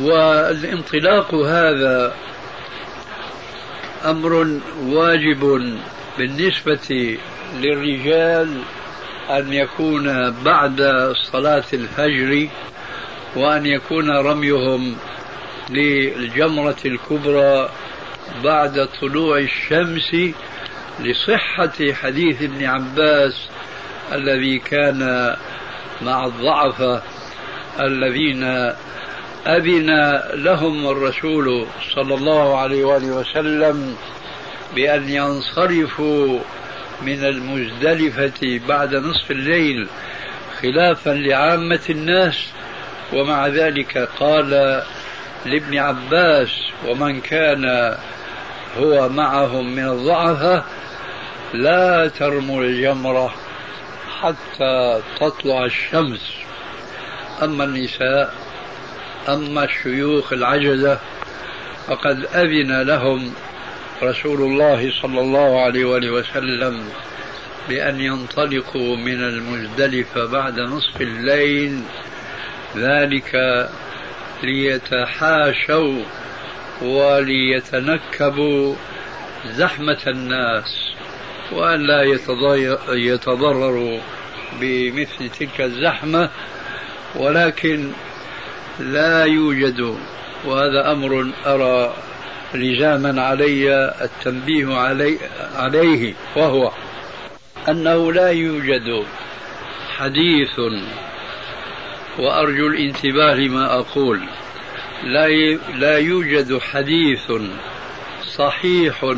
والانطلاق 0.00 1.34
هذا 1.34 2.14
أمر 4.04 4.60
واجب 4.82 5.72
بالنسبة 6.18 7.18
للرجال 7.60 8.62
أن 9.30 9.52
يكون 9.52 10.30
بعد 10.30 10.82
صلاة 11.32 11.64
الفجر 11.72 12.48
وأن 13.36 13.66
يكون 13.66 14.10
رميهم 14.10 14.96
للجمرة 15.70 16.76
الكبرى 16.84 17.70
بعد 18.44 18.88
طلوع 19.00 19.38
الشمس 19.38 20.16
لصحة 21.00 21.92
حديث 21.92 22.42
ابن 22.42 22.64
عباس 22.64 23.48
الذي 24.12 24.58
كان 24.58 25.34
مع 26.02 26.26
الضعفة 26.26 27.02
الذين 27.80 28.44
أذن 29.46 30.20
لهم 30.34 30.88
الرسول 30.88 31.66
صلى 31.94 32.14
الله 32.14 32.58
عليه 32.58 32.84
وآله 32.84 33.16
وسلم 33.16 33.96
بأن 34.74 35.08
ينصرفوا 35.08 36.38
من 37.02 37.24
المزدلفة 37.24 38.60
بعد 38.68 38.94
نصف 38.94 39.30
الليل 39.30 39.88
خلافا 40.62 41.10
لعامة 41.10 41.80
الناس 41.90 42.46
ومع 43.12 43.46
ذلك 43.46 44.08
قال 44.20 44.82
لابن 45.46 45.78
عباس 45.78 46.50
ومن 46.86 47.20
كان 47.20 47.94
هو 48.78 49.08
معهم 49.08 49.74
من 49.74 49.88
الضعفاء 49.88 50.64
لا 51.54 52.08
ترموا 52.08 52.62
الجمرة 52.62 53.34
حتى 54.20 55.00
تطلع 55.20 55.64
الشمس. 55.64 56.32
أما 57.42 57.64
النساء 57.64 58.34
أما 59.28 59.64
الشيوخ 59.64 60.32
العجزة 60.32 60.98
فقد 61.86 62.26
أذن 62.34 62.82
لهم 62.82 63.32
رسول 64.02 64.40
الله 64.42 64.92
صلى 65.02 65.20
الله 65.20 65.62
عليه 65.62 65.84
وآله 65.84 66.10
وسلم 66.10 66.84
بأن 67.68 68.00
ينطلقوا 68.00 68.96
من 68.96 69.24
المزدلفة 69.24 70.26
بعد 70.26 70.60
نصف 70.60 71.00
الليل. 71.00 71.82
ذلك 72.76 73.68
ليتحاشوا 74.42 76.02
وليتنكبوا 76.82 78.74
زحمة 79.46 80.02
الناس 80.06 80.92
وأن 81.52 81.86
لا 81.86 82.02
يتضرروا 82.92 84.00
بمثل 84.60 85.28
تلك 85.28 85.60
الزحمة 85.60 86.30
ولكن 87.16 87.90
لا 88.80 89.24
يوجد 89.24 89.96
وهذا 90.44 90.92
أمر 90.92 91.32
أرى 91.46 91.94
لزاما 92.54 93.22
علي 93.22 93.94
التنبيه 94.00 94.74
علي 94.74 95.18
عليه 95.54 96.14
وهو 96.36 96.72
أنه 97.68 98.12
لا 98.12 98.30
يوجد 98.30 99.04
حديث 99.96 100.58
وأرجو 102.18 102.66
الانتباه 102.66 103.34
لما 103.34 103.78
أقول. 103.78 104.20
لا 105.04 105.28
لا 105.78 105.98
يوجد 105.98 106.58
حديث 106.58 107.32
صحيح 108.36 109.14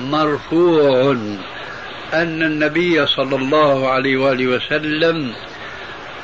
مرفوع 0.00 1.16
أن 2.14 2.42
النبي 2.42 3.06
صلى 3.06 3.36
الله 3.36 3.88
عليه 3.88 4.16
وآله 4.16 4.46
وسلم 4.46 5.32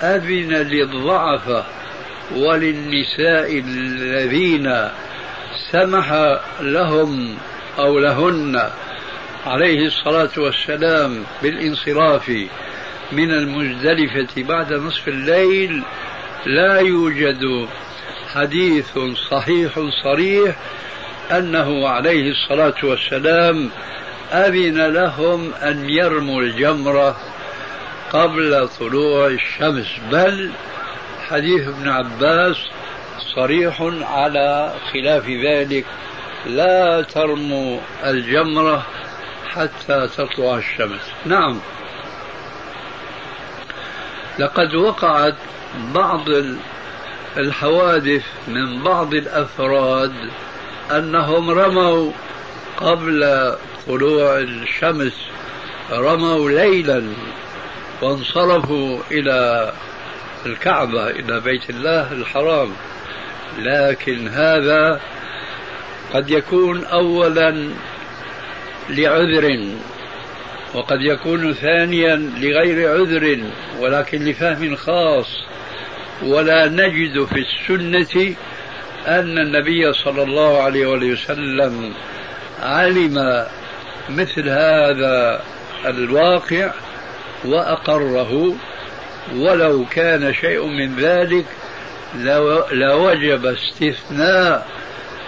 أذن 0.03 0.53
للضعف 0.53 1.65
وللنساء 2.37 3.59
الذين 3.59 4.89
سمح 5.71 6.39
لهم 6.61 7.37
أو 7.79 7.99
لهن 7.99 8.71
عليه 9.47 9.87
الصلاة 9.87 10.31
والسلام 10.37 11.25
بالانصراف 11.43 12.33
من 13.13 13.31
المزدلفة 13.31 14.43
بعد 14.43 14.73
نصف 14.73 15.09
الليل 15.09 15.83
لا 16.47 16.81
يوجد 16.81 17.69
حديث 18.35 18.99
صحيح 19.31 19.73
صريح 20.05 20.57
أنه 21.31 21.89
عليه 21.89 22.31
الصلاة 22.31 22.75
والسلام 22.83 23.71
أذن 24.33 24.87
لهم 24.87 25.55
أن 25.55 25.91
يرموا 25.91 26.43
الجمرة 26.43 27.17
قبل 28.13 28.69
طلوع 28.79 29.27
الشمس. 29.27 29.87
بل 30.11 30.51
حديث 31.29 31.69
ابن 31.69 31.89
عباس 31.89 32.57
صريح 33.35 33.83
على 34.03 34.75
خلاف 34.93 35.29
ذلك. 35.29 35.85
لا 36.47 37.03
ترموا 37.03 37.81
الجمرة 38.05 38.87
حتى 39.49 40.09
تطلع 40.17 40.57
الشمس. 40.57 41.01
نعم. 41.27 41.61
لقد 44.39 44.75
وقعت 44.75 45.35
بعض 45.95 46.29
الحوادث 47.37 48.23
من 48.49 48.83
بعض 48.83 49.15
الأفراد 49.15 50.13
أنهم 50.91 51.51
رموا 51.51 52.13
قبل 52.77 53.53
طلوع 53.87 54.39
الشمس 54.39 55.13
رموا 55.93 56.51
ليلا 56.51 57.03
وانصرفوا 58.03 58.99
إلى 59.11 59.73
الكعبة 60.47 61.11
إلى 61.11 61.41
بيت 61.41 61.71
الله 61.71 62.13
الحرام. 62.13 62.73
لكن 63.59 64.29
هذا 64.29 65.01
قد 66.15 66.31
يكون 66.31 66.85
اولا 66.85 67.69
لعذر 68.91 69.67
وقد 70.75 71.01
يكون 71.01 71.55
ثانيا 71.55 72.17
لغير 72.17 72.91
عذر 72.93 73.41
ولكن 73.79 74.25
لفهم 74.25 74.77
خاص. 74.77 75.52
ولا 76.23 76.69
نجد 76.69 77.25
في 77.25 77.39
السنة 77.39 78.35
أن 79.07 79.39
النبي 79.39 79.93
صلى 79.93 80.23
الله 80.23 80.63
عليه 80.63 80.87
وسلم 80.87 81.95
علم 82.63 83.47
مثل 84.11 84.49
هذا 84.49 85.41
الواقع 85.87 86.71
وأقره 87.45 88.55
ولو 89.37 89.85
كان 89.91 90.35
شيء 90.35 90.67
من 90.67 90.97
ذلك 90.97 91.45
لوجب 92.73 93.47
استثناء 93.47 94.67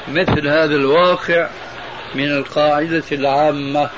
مثل 0.09 0.49
هذا 0.49 0.75
الواقع 0.77 1.49
من 2.15 2.31
القاعدة 2.31 3.05
العامة 3.13 3.91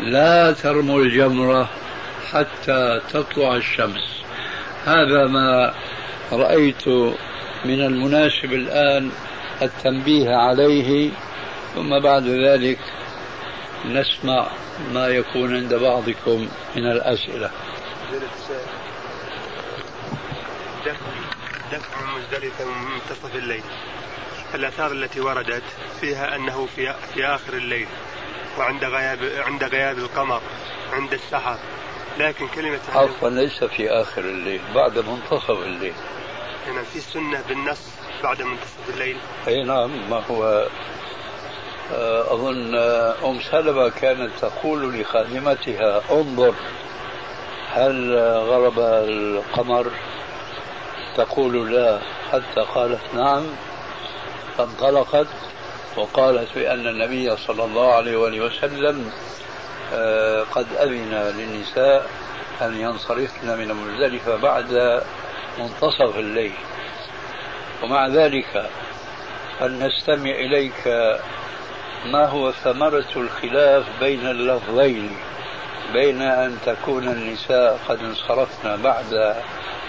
لا 0.00 0.52
ترموا 0.52 1.00
الجمرة 1.00 1.68
حتى 2.32 3.00
تطلع 3.12 3.56
الشمس. 3.56 4.22
هذا 4.84 5.26
ما 5.26 5.74
رأيت 6.32 6.88
من 7.64 7.80
المناسب 7.80 8.52
الآن 8.52 9.10
التنبيه 9.62 10.36
عليه 10.36 11.10
ثم 11.74 12.00
بعد 12.00 12.26
ذلك 12.26 12.78
نسمع 13.84 14.50
ما 14.92 15.08
يكون 15.08 15.56
عند 15.56 15.74
بعضكم 15.74 16.48
من 16.76 16.86
الأسئلة. 16.90 17.50
دفع 21.72 21.96
مزدلفة 22.16 22.64
من 22.64 22.94
منتصف 22.94 23.36
الليل. 23.36 23.62
الآثار 24.54 24.92
التي 24.92 25.20
وردت 25.20 25.62
فيها 26.00 26.36
أنه 26.36 26.66
في 26.76 26.94
في 27.14 27.26
آخر 27.26 27.52
الليل 27.52 27.86
وعند 28.58 28.84
غياب 28.84 29.18
عند 29.46 29.64
غياب 29.64 29.98
القمر 29.98 30.40
عند 30.92 31.12
السحر 31.12 31.58
لكن 32.18 32.48
كلمة 32.48 32.80
عفوا 32.94 33.28
ليس 33.28 33.64
في 33.64 33.90
آخر 33.90 34.24
الليل 34.24 34.60
بعد 34.74 34.98
منتصف 34.98 35.50
الليل. 35.50 35.94
يعني 36.66 36.84
في 36.84 37.00
سنة 37.00 37.42
بالنص 37.48 37.88
بعد 38.22 38.42
منتصف 38.42 38.90
الليل. 38.94 39.16
أي 39.48 39.62
نعم 39.62 40.10
ما 40.10 40.22
هو 40.30 40.66
آه، 41.92 42.34
أظن 42.34 42.74
آه، 42.74 43.14
أم 43.24 43.40
سلمة 43.40 43.88
كانت 43.88 44.30
تقول 44.40 45.00
لخادمتها 45.00 46.02
انظر 46.10 46.54
هل 47.72 48.18
غرب 48.18 48.78
القمر؟ 48.78 49.90
تقول 51.16 51.72
لا 51.72 52.00
حتى 52.32 52.60
قالت 52.74 53.00
نعم. 53.14 53.46
فانطلقت 54.58 55.26
وقالت 55.96 56.48
بأن 56.54 56.86
النبي 56.86 57.36
صلى 57.36 57.64
الله 57.64 57.94
عليه 57.94 58.16
وسلم 58.16 59.10
آه، 59.92 60.42
قد 60.42 60.66
أذن 60.80 61.34
للنساء 61.36 62.10
أن 62.62 62.80
ينصرفن 62.80 63.58
من 63.58 63.70
المزدلفة 63.70 64.36
بعد 64.36 65.02
منتصف 65.58 66.16
الليل. 66.16 66.52
ومع 67.82 68.06
ذلك 68.06 68.70
فلنستمع 69.60 70.30
إليك 70.30 70.88
ما 72.06 72.26
هو 72.26 72.52
ثمرة 72.52 73.10
الخلاف 73.16 73.84
بين 74.00 74.26
اللفظين 74.26 75.16
بين 75.92 76.22
أن 76.22 76.58
تكون 76.66 77.08
النساء 77.08 77.78
قد 77.88 77.98
انصرفن 77.98 78.82
بعد 78.82 79.36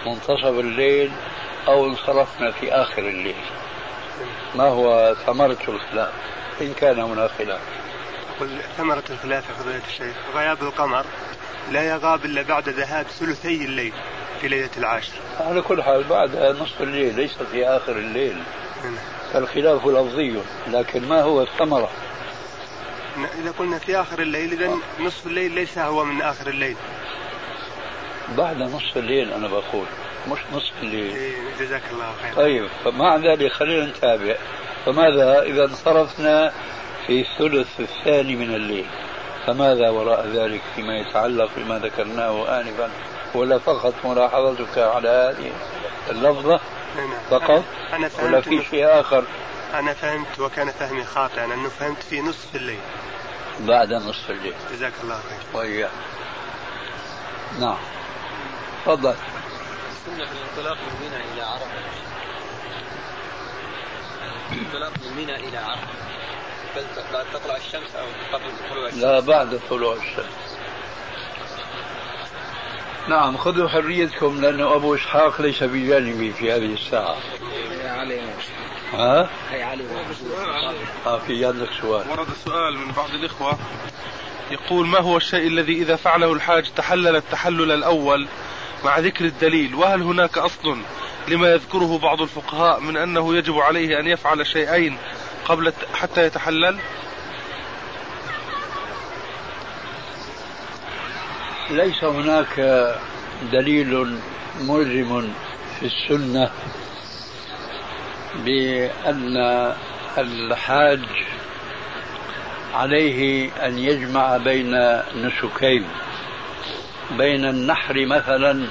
منتصف 0.05 0.45
الليل 0.59 1.11
أو 1.67 1.85
انصرفن 1.85 2.51
في 2.51 2.73
آخر 2.73 3.01
الليل. 3.01 3.43
ما 4.55 4.63
هو 4.63 5.15
ثمرة 5.25 5.57
الخلاف؟ 5.67 6.13
إن 6.61 6.73
كان 6.73 6.99
هناك 6.99 7.29
خلاف. 7.37 7.61
ثمرة 8.77 9.03
الخلاف 9.09 9.49
يا 9.49 9.53
فضيلة 9.53 9.81
الشيخ 9.87 10.15
غياب 10.35 10.63
القمر. 10.63 11.05
لا 11.71 11.83
يغاب 11.83 12.25
إلا 12.25 12.41
بعد 12.41 12.69
ذهاب 12.69 13.05
ثلثي 13.05 13.65
الليل 13.65 13.93
في 14.41 14.47
ليلة 14.47 14.69
العاشر. 14.77 15.13
على 15.39 15.61
كل 15.61 15.83
حال 15.83 16.03
بعد 16.03 16.35
نصف 16.35 16.81
الليل 16.81 17.15
ليس 17.15 17.31
في 17.51 17.67
آخر 17.67 17.91
الليل. 17.91 18.43
فالخلاف 19.33 19.87
لفظي 19.87 20.39
لكن 20.67 21.07
ما 21.07 21.21
هو 21.21 21.41
الثمرة؟ 21.41 21.89
إذا 23.41 23.51
قلنا 23.59 23.77
في 23.79 24.01
آخر 24.01 24.21
الليل 24.21 24.51
إذا 24.51 24.73
نصف 24.99 25.27
الليل 25.27 25.51
ليس 25.51 25.77
هو 25.77 26.05
من 26.05 26.21
آخر 26.21 26.47
الليل. 26.47 26.75
بعد 28.37 28.57
نصف 28.57 28.97
الليل 28.97 29.33
أنا 29.33 29.47
بقول 29.47 29.85
مش 30.27 30.39
نصف 30.53 30.73
الليل. 30.81 31.15
إيه 31.15 31.35
جزاك 31.59 31.81
الله 31.91 32.13
خير 32.21 32.35
طيب 32.35 32.67
فمع 32.85 33.15
ذلك 33.15 33.51
خلينا 33.51 33.85
نتابع. 33.85 34.35
فماذا 34.85 35.41
إذا 35.41 35.65
انصرفنا 35.65 36.53
في 37.07 37.21
الثلث 37.21 37.79
الثاني 37.79 38.35
من 38.35 38.55
الليل؟ 38.55 38.85
فماذا 39.47 39.89
وراء 39.89 40.27
ذلك 40.27 40.61
فيما 40.75 40.97
يتعلق 40.97 41.49
بما 41.57 41.79
ذكرناه 41.79 42.59
آنفا؟ 42.59 42.89
ولا 43.35 43.57
فقط 43.57 43.93
ملاحظتك 44.03 44.77
على 44.77 45.09
هذه 45.09 45.51
اللفظة 46.09 46.59
نعم. 46.95 47.13
فقط؟ 47.29 47.63
أنا 47.93 48.09
ولا 48.23 48.41
في 48.41 48.63
شيء 48.63 48.99
آخر؟ 48.99 49.23
أنا 49.73 49.93
فهمت 49.93 50.39
وكان 50.39 50.71
فهمي 50.71 51.03
خاطئا 51.03 51.45
أنه 51.45 51.69
فهمت 51.69 52.03
في 52.03 52.21
نصف 52.21 52.55
الليل. 52.55 52.79
بعد 53.59 53.93
نصف 53.93 54.29
الليل. 54.29 54.53
جزاك 54.71 54.93
الله 55.03 55.15
خير. 55.15 55.39
وإياه 55.53 55.89
نعم. 57.59 57.77
تفضل. 58.85 59.15
السنة 59.91 60.25
في 60.25 60.31
الانطلاق 60.31 60.77
من 60.77 61.07
منى 61.07 61.33
إلى 61.33 61.41
عرفة. 61.41 61.65
الانطلاق 64.51 64.91
من 64.91 65.17
منى 65.17 65.35
إلى 65.35 65.57
عرفة. 65.57 65.87
بعد 67.13 67.25
تطلع 67.33 67.57
الشمس 67.57 67.95
أو 67.95 68.05
قبل 68.33 68.45
طلوع 68.69 68.87
الشمس؟ 68.87 69.03
لا 69.03 69.19
بعد 69.19 69.59
طلوع 69.69 69.95
الشمس. 69.95 70.57
نعم 73.07 73.37
خذوا 73.37 73.69
حريتكم 73.69 74.41
لأنه 74.41 74.75
أبو 74.75 74.95
إسحاق 74.95 75.41
ليس 75.41 75.63
بجانبي 75.63 76.31
في 76.33 76.51
هذه 76.51 76.73
الساعة. 76.73 77.15
ها؟ 78.93 79.29
هي 79.51 79.63
علي. 79.63 79.85
آه 81.05 81.19
في 81.19 81.45
عندك 81.45 81.69
سؤال. 81.81 82.09
ورد 82.09 82.27
سؤال 82.45 82.77
من 82.77 82.91
بعض 82.91 83.09
الإخوة. 83.09 83.57
يقول 84.51 84.87
ما 84.87 84.99
هو 84.99 85.17
الشيء 85.17 85.47
الذي 85.47 85.73
إذا 85.73 85.95
فعله 85.95 86.33
الحاج 86.33 86.71
تحلل 86.75 87.15
التحلل 87.15 87.71
الأول 87.71 88.27
مع 88.85 88.99
ذكر 88.99 89.25
الدليل؟ 89.25 89.75
وهل 89.75 90.01
هناك 90.01 90.37
أصل 90.37 90.77
لما 91.27 91.51
يذكره 91.51 91.97
بعض 91.97 92.21
الفقهاء 92.21 92.79
من 92.79 92.97
أنه 92.97 93.35
يجب 93.35 93.57
عليه 93.57 93.99
أن 93.99 94.07
يفعل 94.07 94.47
شيئين 94.47 94.97
قبل 95.45 95.73
حتى 95.93 96.25
يتحلل. 96.25 96.77
ليس 101.69 102.03
هناك 102.03 102.59
دليل 103.51 104.17
ملزم 104.61 105.27
في 105.79 105.85
السنة 105.85 106.51
بأن 108.35 109.37
الحاج 110.17 111.05
عليه 112.73 113.49
أن 113.65 113.79
يجمع 113.79 114.37
بين 114.37 115.01
نسكين 115.15 115.87
بين 117.11 117.45
النحر 117.45 118.05
مثلا 118.05 118.67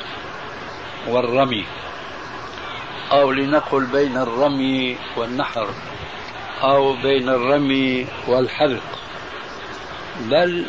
والرمي 1.08 1.64
أو 3.12 3.32
لنقل 3.32 3.86
بين 3.86 4.16
الرمي 4.16 4.96
والنحر. 5.16 5.68
أو 6.62 6.92
بين 6.92 7.28
الرمي 7.28 8.06
والحلق 8.28 8.82
بل 10.20 10.66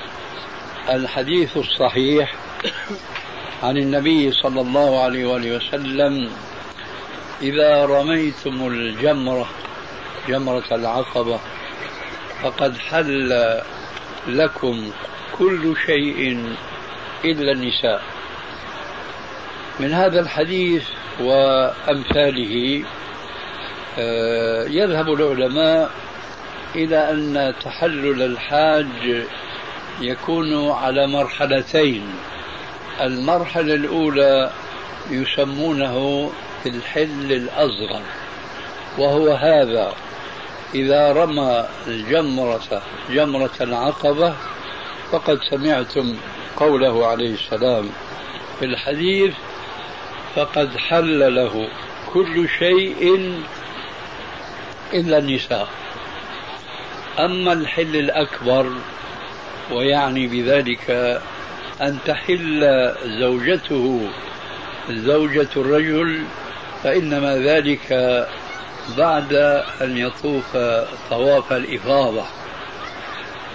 الحديث 0.89 1.57
الصحيح 1.57 2.33
عن 3.63 3.77
النبي 3.77 4.31
صلى 4.31 4.61
الله 4.61 5.03
عليه 5.03 5.25
وآله 5.25 5.55
وسلم 5.55 6.31
إذا 7.41 7.85
رميتم 7.85 8.67
الجمرة 8.67 9.49
جمرة 10.27 10.63
العقبة 10.71 11.39
فقد 12.43 12.77
حل 12.77 13.61
لكم 14.27 14.91
كل 15.37 15.75
شيء 15.85 16.47
إلا 17.25 17.51
النساء. 17.51 18.01
من 19.79 19.93
هذا 19.93 20.19
الحديث 20.19 20.83
وأمثاله 21.19 22.83
يذهب 24.67 25.13
العلماء 25.13 25.91
إلى 26.75 27.11
أن 27.11 27.53
تحلل 27.63 28.21
الحاج 28.21 29.25
يكون 30.01 30.71
على 30.71 31.07
مرحلتين. 31.07 32.03
المرحلة 33.01 33.73
الأولى 33.73 34.51
يسمونه 35.09 36.29
الحل 36.65 37.31
الأصغر 37.31 38.01
وهو 38.97 39.31
هذا 39.33 39.93
إذا 40.75 41.11
رمى 41.11 41.65
الجمرة 41.87 42.81
جمرة 43.09 43.51
العقبة 43.61 44.35
فقد 45.11 45.39
سمعتم 45.49 46.15
قوله 46.57 47.07
عليه 47.07 47.33
السلام 47.33 47.89
في 48.59 48.65
الحديث 48.65 49.33
فقد 50.35 50.77
حل 50.77 51.35
له 51.35 51.67
كل 52.13 52.49
شيء 52.59 53.33
إلا 54.93 55.17
النساء. 55.17 55.67
أما 57.19 57.53
الحل 57.53 57.95
الأكبر 57.95 58.71
ويعني 59.71 60.27
بذلك 60.27 60.89
أن 61.81 61.97
تحل 62.05 62.91
زوجته 63.05 64.09
زوجة 64.89 65.47
الرجل 65.55 66.23
فإنما 66.83 67.37
ذلك 67.37 67.93
بعد 68.97 69.33
أن 69.81 69.97
يطوف 69.97 70.57
طواف 71.09 71.53
الإفاضة. 71.53 72.25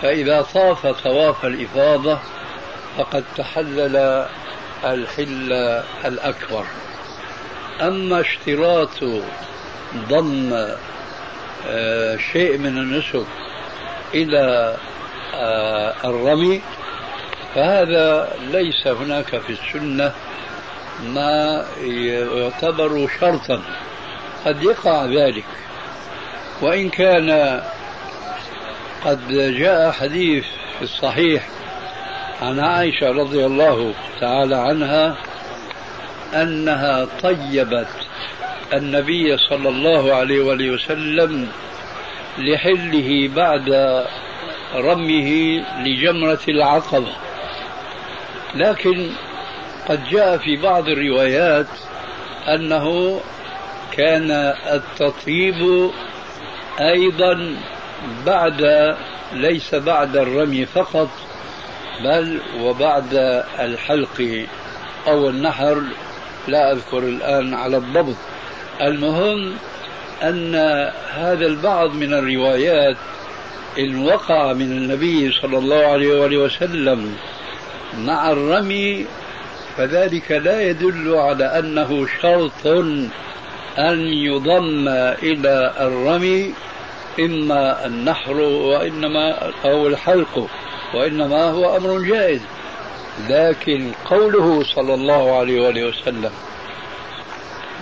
فإذا 0.03 0.43
طاف 0.43 0.87
طواف 0.87 1.47
الإفاضة 1.47 2.19
فقد 2.99 3.25
تحلل 3.37 4.27
الحل 4.85 5.53
الأكبر. 6.05 6.65
أما 7.81 8.21
اشتراط 8.21 9.05
ضم 10.09 10.69
شيء 12.33 12.59
من 12.59 12.79
النسك 12.79 13.27
إلى 14.15 14.77
آه، 15.35 15.95
الرمي 16.05 16.63
فهذا 17.55 18.33
ليس 18.41 18.87
هناك 18.87 19.39
في 19.39 19.51
السنة 19.51 20.13
ما 21.05 21.65
يعتبر 21.81 23.09
شرطا. 23.21 23.63
قد 24.45 24.63
يقع 24.63 25.05
ذلك 25.05 25.45
وإن 26.63 26.89
كان 26.89 27.61
قد 29.05 29.29
جاء 29.59 29.91
حديث 29.91 30.45
في 30.79 30.83
الصحيح 30.85 31.49
عن 32.43 32.61
عائشة 32.61 33.11
رضي 33.11 33.47
الله 33.47 33.95
تعالى 34.21 34.57
عنها 34.57 35.17
أنها 36.35 37.07
طيبت 37.23 37.89
النبي 38.73 39.37
صلى 39.37 39.69
الله 39.69 40.15
عليه 40.15 40.41
وآله 40.41 40.71
وسلم 40.71 41.49
لحله 42.39 43.31
بعد 43.37 44.05
رميه 44.75 45.61
لجمرة 45.83 46.41
العقبة. 46.49 47.13
لكن 48.55 49.11
قد 49.89 50.09
جاء 50.11 50.39
في 50.39 50.57
بعض 50.57 50.89
الروايات 50.89 51.67
أنه 52.49 53.21
كان 53.93 54.31
التطيب 54.73 55.91
أيضا 56.81 57.57
بعد 58.27 58.95
ليس 59.33 59.75
بعد 59.75 60.17
الرمي 60.17 60.67
فقط 60.67 61.09
بل 62.05 62.41
وبعد 62.61 63.15
الحلق 63.59 64.47
أو 65.09 65.29
النحر. 65.29 65.83
لا 66.49 66.73
أذكر 66.73 66.99
الآن 66.99 67.55
على 67.55 67.77
الضبط. 67.77 68.17
المهم 68.81 69.55
أن 70.23 70.55
هذا 71.15 71.47
البعض 71.47 71.95
من 71.95 72.15
الروايات 72.15 72.97
إن 73.79 74.05
وقع 74.05 74.53
من 74.53 74.73
النبي 74.73 75.33
صلى 75.33 75.59
الله 75.59 75.87
عليه 75.87 76.21
وآله 76.21 76.37
وسلم 76.37 77.17
مع 77.99 78.31
الرمي 78.31 79.07
فذلك 79.77 80.33
لا 80.33 80.63
يدل 80.63 81.15
على 81.15 81.45
أنه 81.45 82.07
شرط 82.23 82.67
أن 83.79 83.99
يضم 84.01 84.89
إلى 85.23 85.75
الرمي 85.81 86.55
إما 87.21 87.87
النحر 87.87 88.41
وإنما 88.41 89.53
أو 89.65 89.87
الحلق 89.87 90.49
وإنما 90.95 91.51
هو 91.51 91.77
أمر 91.77 92.01
جائز. 92.01 92.41
لكن 93.29 93.93
قوله 94.05 94.65
صلى 94.65 94.95
الله 94.95 95.39
عليه 95.39 95.61
وآله 95.61 95.87
وسلم 95.89 96.31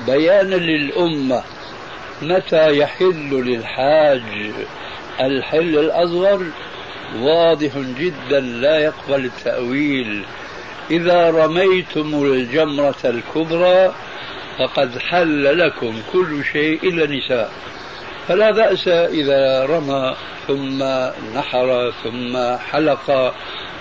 بيانا 0.07 0.55
للأمة 0.55 1.43
متى 2.23 2.79
يحل 2.79 3.31
للحاج 3.31 4.23
الحل 5.21 5.79
الأصغر؟ 5.79 6.47
واضح 7.21 7.79
جدا 7.99 8.41
لا 8.41 8.79
يقبل 8.79 9.25
التأويل. 9.25 10.25
إذا 10.91 11.31
رميتم 11.31 12.25
الجمرة 12.25 12.97
الكبرى 13.05 13.95
فقد 14.59 14.99
حل 14.99 15.59
لكم 15.59 16.01
كل 16.13 16.45
شيء 16.53 16.89
إلا 16.89 17.05
النساء. 17.05 17.51
فلا 18.29 18.51
بأس 18.51 18.89
إذا 18.89 19.67
رمى 19.67 20.15
ثم 20.47 20.83
نحر 21.39 21.93
ثم 22.05 22.57
حلق 22.57 23.35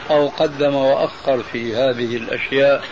أو 0.10 0.28
قدم 0.28 0.76
وأخر 0.76 1.44
في 1.44 1.76
هذه 1.76 2.18
الأشياء. 2.18 2.84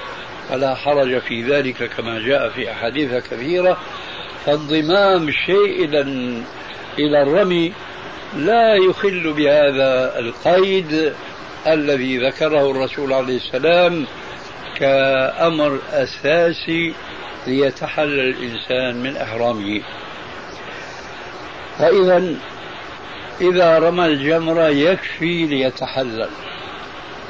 فلا 0.50 0.76
حرج 0.76 1.20
في 1.20 1.44
ذلك 1.44 1.90
كما 1.98 2.20
جاء 2.20 2.50
في 2.50 2.72
أحاديث 2.72 3.14
كثيرة. 3.14 3.78
فانضمام 4.46 5.28
الشيء 5.28 5.86
إلى 5.86 6.02
إلى 7.00 7.24
الرمي 7.24 7.74
لا 8.38 8.76
يخل 8.76 9.34
بهذا 9.34 10.20
القيد 10.20 11.14
الذي 11.68 12.18
ذكره 12.18 12.72
الرسول 12.72 13.14
عليه 13.14 13.38
السلام 13.38 14.06
كأمر 14.78 15.80
أساسي 15.92 16.94
ليتحلل 17.48 18.20
الإنسان 18.20 19.04
من 19.04 19.18
إحرامه. 19.18 19.82
فإذا 21.78 22.36
إذا 23.42 23.80
رمى 23.80 24.06
الجمرة 24.06 24.68
يكفي 24.68 25.46
ليتحلل. 25.46 26.30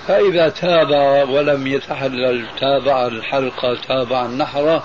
فإذا 0.07 0.49
تاب 0.49 0.89
ولم 1.29 1.67
يتحلل 1.67 2.45
تابع 2.59 3.07
الحلقة 3.07 3.75
تابع 3.87 4.25
النحرة 4.25 4.83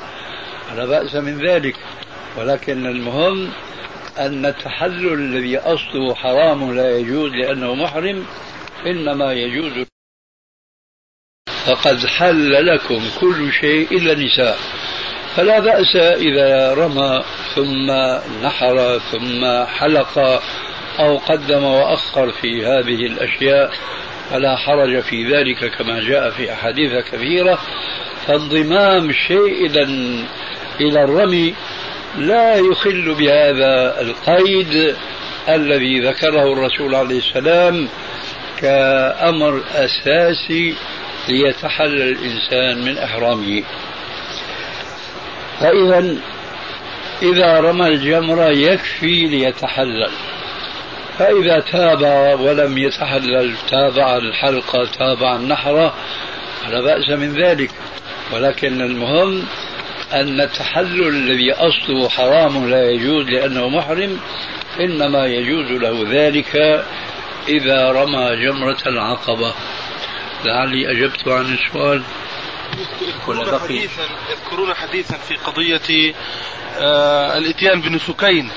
فلا 0.71 0.87
بأس 0.87 1.15
من 1.15 1.47
ذلك. 1.47 1.77
ولكن 2.37 2.87
المهم 2.87 3.51
أن 4.19 4.47
التحلل 4.47 5.13
الذي 5.13 5.59
أصله 5.59 6.15
حرام 6.15 6.75
لا 6.75 6.99
يجوز 6.99 7.33
لأنه 7.33 7.75
محرم 7.75 8.27
إنما 8.87 9.33
يجوز. 9.33 9.87
فقد 11.67 12.07
حل 12.07 12.67
لكم 12.67 13.01
كل 13.21 13.53
شيء 13.53 13.97
إلا 13.97 14.13
النساء. 14.13 14.57
فلا 15.37 15.59
بأس 15.59 15.97
إذا 15.97 16.75
رمى 16.75 17.25
ثم 17.55 17.91
نحر 18.47 18.99
ثم 18.99 19.65
حلق 19.65 20.19
أو 20.99 21.17
قدم 21.17 21.65
وأخر 21.65 22.33
في 22.33 22.67
هذه 22.67 23.07
الأشياء. 23.07 23.73
فلا 24.31 24.57
حرج 24.57 25.01
في 25.01 25.25
ذلك 25.25 25.77
كما 25.79 26.01
جاء 26.01 26.31
في 26.31 26.53
أحاديث 26.53 26.93
كثيرة 27.13 27.59
فانضمام 28.27 29.11
الشيء 29.11 29.67
إذا 29.67 29.83
إلى 30.81 31.05
الرمي 31.05 31.55
لا 32.19 32.57
يخل 32.57 33.15
بهذا 33.15 34.01
القيد 34.01 34.97
الذي 35.49 36.01
ذكره 36.01 36.53
الرسول 36.53 36.95
عليه 36.95 37.19
السلام 37.19 37.89
كأمر 38.59 39.63
أساسي 39.75 40.75
ليتحلل 41.29 42.03
الإنسان 42.03 42.85
من 42.85 42.99
إحرامه. 42.99 43.63
فإذا 45.61 46.17
إذا 47.23 47.61
رمى 47.61 47.87
الجمرة 47.87 48.49
يكفي 48.49 49.27
ليتحلل. 49.27 50.11
فإذا 51.19 51.61
تاب 51.61 52.03
ولم 52.41 52.79
يتحلل 52.79 53.55
تابع 53.71 54.17
الحلقة 54.17 54.85
تابع 54.99 55.37
النحرة 55.37 55.95
فلا 56.65 56.81
بأس 56.81 57.09
من 57.09 57.35
ذلك. 57.35 57.71
ولكن 58.33 58.81
المهم 58.81 59.45
أن 60.13 60.41
التحلل 60.41 61.09
الذي 61.09 61.53
أصله 61.53 62.09
حرام 62.09 62.71
لا 62.71 62.91
يجوز 62.91 63.27
لأنه 63.27 63.69
محرم 63.69 64.21
إنما 64.81 65.27
يجوز 65.27 65.71
له 65.71 66.07
ذلك 66.11 66.57
إذا 67.49 67.91
رمى 67.91 68.47
جمرة 68.47 68.79
العقبة. 68.87 69.55
لعلي 70.45 70.91
أجبت 70.91 71.29
عن 71.29 71.55
السؤال. 71.55 72.03
يذكرون 73.09 73.61
حديثا 73.61 74.03
يذكرون 74.31 74.75
حديثا 74.75 75.17
في 75.17 75.37
قضية 75.37 76.15
آه 76.79 77.39
الإتيان 77.39 77.81
بنسكين 77.81 78.51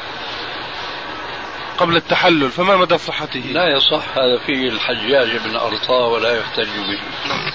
قبل 1.82 1.96
التحلل 1.96 2.52
فما 2.52 2.76
مدى 2.76 2.98
صحته؟ 2.98 3.39
لا 3.39 3.67
يصح 3.67 4.17
هذا 4.17 4.38
فيه 4.46 4.70
الحجاج 4.70 5.38
بن 5.38 5.56
أرطاة 5.56 6.08
ولا 6.08 6.39
يحتج 6.39 6.70
به. 6.70 7.00
نعم. 7.30 7.52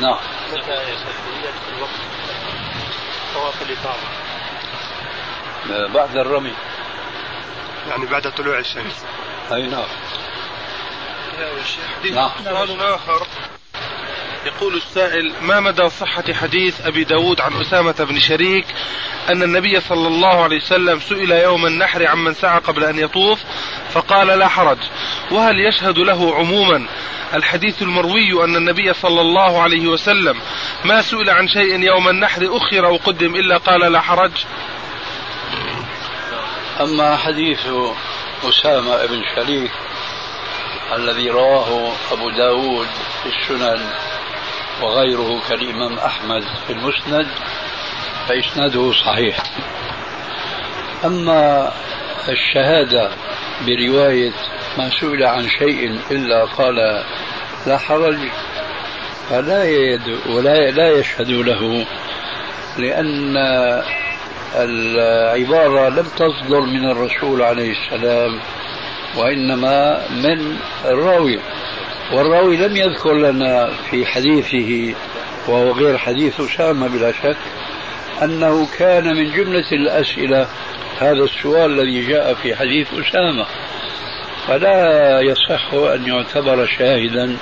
نعم. 0.00 0.18
متى 0.52 0.82
الوقت 1.76 1.90
طواف 3.34 3.62
الإفاضة 3.62 4.06
بعد 5.94 6.16
الرمي. 6.16 6.52
يعني 7.88 8.06
بعد 8.06 8.34
طلوع 8.34 8.58
الشمس. 8.58 9.04
أي 9.52 9.66
نعم. 9.66 9.86
نعم. 12.12 12.30
سؤال 12.44 12.80
آخر 12.80 13.26
يقول 14.46 14.74
السائل 14.74 15.32
ما 15.42 15.60
مدى 15.60 15.88
صحة 15.88 16.32
حديث 16.32 16.80
أبي 16.86 17.04
داود 17.04 17.40
عن 17.40 17.60
أسامة 17.60 17.94
بن 17.98 18.18
شريك 18.18 18.66
أن 19.30 19.42
النبي 19.42 19.80
صلى 19.80 20.08
الله 20.08 20.42
عليه 20.42 20.56
وسلم 20.56 21.00
سئل 21.00 21.30
يوم 21.30 21.66
النحر 21.66 22.06
عمن 22.06 22.34
سعى 22.34 22.58
قبل 22.58 22.84
أن 22.84 22.98
يطوف؟ 22.98 23.40
فقال 23.90 24.26
لا 24.26 24.48
حرج. 24.48 24.78
وهل 25.30 25.60
يشهد 25.60 25.98
له 25.98 26.34
عموما 26.34 26.86
الحديث 27.34 27.82
المروي 27.82 28.44
أن 28.44 28.56
النبي 28.56 28.92
صلى 28.92 29.20
الله 29.20 29.62
عليه 29.62 29.86
وسلم 29.86 30.40
ما 30.84 31.02
سئل 31.02 31.30
عن 31.30 31.48
شيء 31.48 31.80
يوم 31.80 32.08
النحر 32.08 32.56
أخر 32.56 32.86
أو 32.86 32.96
قدم 32.96 33.34
إلا 33.34 33.56
قال 33.56 33.92
لا 33.92 34.00
حرج؟ 34.00 34.32
أما 36.80 37.16
حديث 37.16 37.66
أسامة 38.44 39.06
بن 39.06 39.22
شريك 39.36 39.70
الذي 40.92 41.30
رواه 41.30 41.92
أبو 42.12 42.30
داود 42.30 42.88
في 43.22 43.28
السنن 43.28 43.90
وغيره 44.82 45.40
كالإمام 45.48 45.98
أحمد 45.98 46.42
في 46.66 46.72
المسند 46.72 47.26
فإسناده 48.28 48.92
صحيح. 48.92 49.36
أما 51.04 51.72
الشهادة 52.28 53.10
برواية 53.66 54.32
ما 54.78 54.90
سئل 55.00 55.24
عن 55.24 55.48
شيء 55.48 56.00
إلا 56.10 56.44
قال 56.44 57.04
لا 57.66 57.78
حرج 57.78 58.18
فلا 59.30 59.64
يد 59.64 60.20
ولا 60.26 60.70
لا 60.70 60.90
يشهد 60.90 61.30
له 61.30 61.86
لأن 62.78 63.36
العبارة 64.54 65.88
لم 65.88 66.06
تصدر 66.16 66.60
من 66.60 66.90
الرسول 66.90 67.42
عليه 67.42 67.72
السلام 67.72 68.40
وإنما 69.16 70.06
من 70.10 70.56
الراوي. 70.84 71.38
والراوي 72.12 72.56
لم 72.56 72.76
يذكر 72.76 73.14
لنا 73.14 73.70
في 73.90 74.06
حديثه 74.06 74.94
وهو 75.48 75.72
غير 75.72 75.98
حديث 75.98 76.40
أسامة 76.40 76.88
بلا 76.88 77.12
شك 77.12 77.36
أنه 78.22 78.68
كان 78.78 79.16
من 79.16 79.32
جملة 79.32 79.72
الأسئلة 79.72 80.48
هذا 81.00 81.24
السؤال 81.24 81.80
الذي 81.80 82.06
جاء 82.06 82.34
في 82.34 82.56
حديث 82.56 82.88
أسامة. 82.94 83.46
فلا 84.46 85.20
يصح 85.20 85.74
أن 85.74 86.06
يعتبر 86.06 86.66
شاهدا 86.66 87.36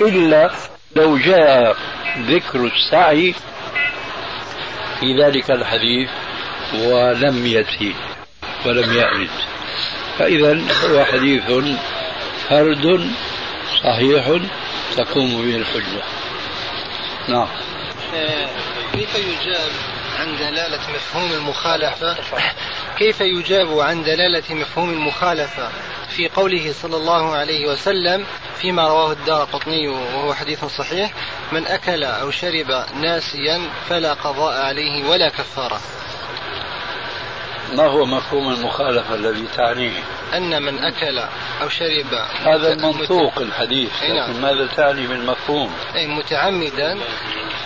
إلا 0.00 0.50
لو 0.96 1.16
جاء 1.16 1.76
ذكر 2.18 2.60
السعي 2.66 3.34
في 5.00 5.22
ذلك 5.22 5.50
الحديث 5.50 6.10
ولم 6.74 7.46
يأتي 7.46 7.94
ولم 8.66 8.92
يأرد 8.92 9.30
فإذا 10.18 10.60
هو 10.84 11.04
حديث 11.04 11.42
فرد 12.48 13.10
صحيح 13.84 14.40
تقوم 14.96 15.42
به 15.42 15.56
الحجة. 15.56 16.02
نعم. 17.28 17.48
كيف 18.92 19.14
يجاب 19.14 19.70
عن 20.18 20.36
دلالة 20.36 20.80
مفهوم 20.94 21.32
المخالفة؟ 21.32 22.16
كيف 22.98 23.20
يجاب 23.20 23.78
عن 23.78 24.02
دلالة 24.02 24.54
مفهوم 24.54 24.90
المخالفة 24.90 25.68
في 26.08 26.28
قوله 26.28 26.72
صلى 26.82 26.96
الله 26.96 27.34
عليه 27.34 27.66
وسلم 27.66 28.26
فيما 28.60 28.88
رواه 28.88 29.12
الدار 29.12 29.44
قطني 29.44 29.88
وهو 29.88 30.34
حديث 30.34 30.64
صحيح 30.64 31.12
من 31.52 31.66
أكل 31.66 32.04
أو 32.04 32.30
شرب 32.30 32.84
ناسيا 33.00 33.60
فلا 33.88 34.12
قضاء 34.12 34.62
عليه 34.62 35.08
ولا 35.08 35.28
كفارة. 35.28 35.80
ما 37.72 37.86
هو 37.86 38.04
مفهوم 38.04 38.52
المخالفة 38.52 39.14
الذي 39.14 39.46
تعنيه؟ 39.56 40.02
أن 40.34 40.62
من 40.62 40.78
أكل 40.78 41.18
أو 41.62 41.68
شرب 41.68 42.14
هذا 42.46 42.72
المنطوق 42.72 43.38
الحديث 43.38 44.02
لكن 44.02 44.14
نعم. 44.14 44.42
ماذا 44.42 44.66
تعني 44.66 45.06
بالمفهوم؟ 45.06 45.72
أي 45.94 46.06
متعمدا 46.06 46.98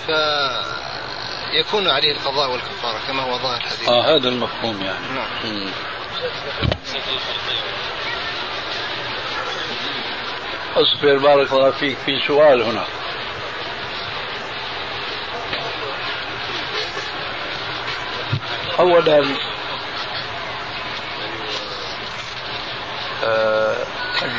فيكون 0.07 1.88
عليه 1.88 2.12
القضاء 2.12 2.51
والكفارة 2.51 3.01
كما 3.09 3.23
هو 3.23 3.38
ظاهر 3.38 3.57
الحديث. 3.57 3.88
آه 3.88 4.16
هذا 4.16 4.29
المفهوم 4.29 4.83
يعني. 4.83 5.07
نعم. 5.14 5.71
اصبر 10.77 11.19
بارك 11.19 11.53
الله 11.53 11.71
فيك 11.71 11.97
في 12.07 12.21
سؤال 12.27 12.62
هنا. 12.62 12.85
اولا 18.79 19.25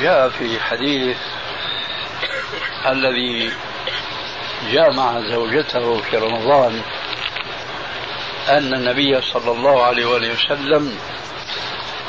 جاء 0.01 0.30
في 0.30 0.59
حديث 0.59 1.17
الذي 2.86 3.51
جامع 4.71 5.21
زوجته 5.21 6.01
في 6.01 6.17
رمضان 6.17 6.82
أن 8.49 8.73
النبي 8.73 9.21
صلى 9.21 9.51
الله 9.51 9.84
عليه 9.84 10.05
وآله 10.05 10.34
وسلم 10.34 10.97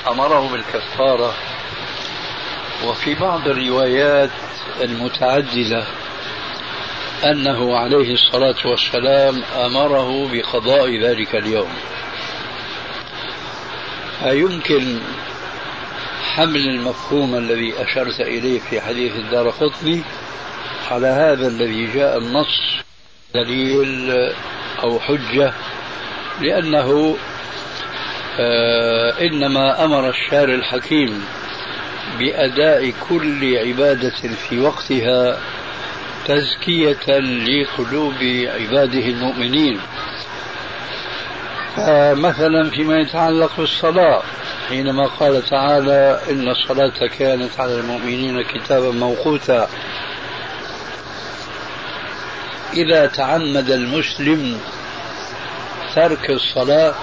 أمره 0.09 0.49
بالكفارة 0.49 1.35
وفي 2.85 3.15
بعض 3.15 3.49
الروايات 3.49 4.31
المتعددة 4.81 5.85
أنه 7.25 7.77
عليه 7.77 8.15
الصلاة 8.15 8.57
والسلام 8.65 9.43
أمره 9.57 10.29
بقضاء 10.33 11.01
ذلك 11.01 11.35
اليوم. 11.35 11.73
فيمكن 14.23 15.01
حمل 16.39 16.69
المفهوم 16.69 17.35
الذي 17.35 17.75
أشرت 17.83 18.21
إليه 18.21 18.61
في 18.61 18.81
حديث 18.81 19.13
الدار 19.17 19.51
قطني 19.51 20.03
على 20.91 21.07
هذا 21.07 21.49
الذي 21.49 21.87
جاء 21.87 22.19
النص 22.19 22.83
دليل 23.35 24.11
أو 24.83 25.01
حجة 25.01 25.53
لأنه 26.41 27.17
آه 28.41 29.21
إنما 29.21 29.85
أمر 29.85 30.09
الشارع 30.11 30.55
الحكيم 30.55 31.25
بأداء 32.19 32.93
كل 33.09 33.57
عبادة 33.57 34.35
في 34.49 34.61
وقتها 34.61 35.41
تزكية 36.27 37.19
لقلوب 37.19 38.15
عباده 38.61 39.07
المؤمنين. 39.07 39.81
مثلا 42.13 42.71
فيما 42.71 42.99
يتعلق 43.01 43.57
بالصلاة 43.59 44.23
حينما 44.69 45.07
قال 45.07 45.43
تعالى 45.51 46.21
إن 46.31 46.49
الصلاة 46.49 47.07
كانت 47.19 47.61
على 47.61 47.75
المؤمنين 47.75 48.43
كتابا 48.43 48.91
موقوتا. 48.91 49.69
إذا 52.73 53.07
تعمد 53.07 53.71
المسلم 53.71 54.61
ترك 55.95 56.31
الصلاة 56.31 56.95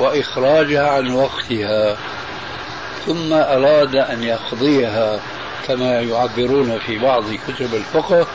وإخراجها 0.00 0.90
عن 0.90 1.10
وقتها 1.10 1.96
ثم 3.06 3.32
أراد 3.32 3.96
أن 3.96 4.22
يقضيها 4.22 5.20
كما 5.68 6.00
يعبرون 6.00 6.78
في 6.78 6.98
بعض 6.98 7.24
كتب 7.48 7.74
الفقه 7.74 8.26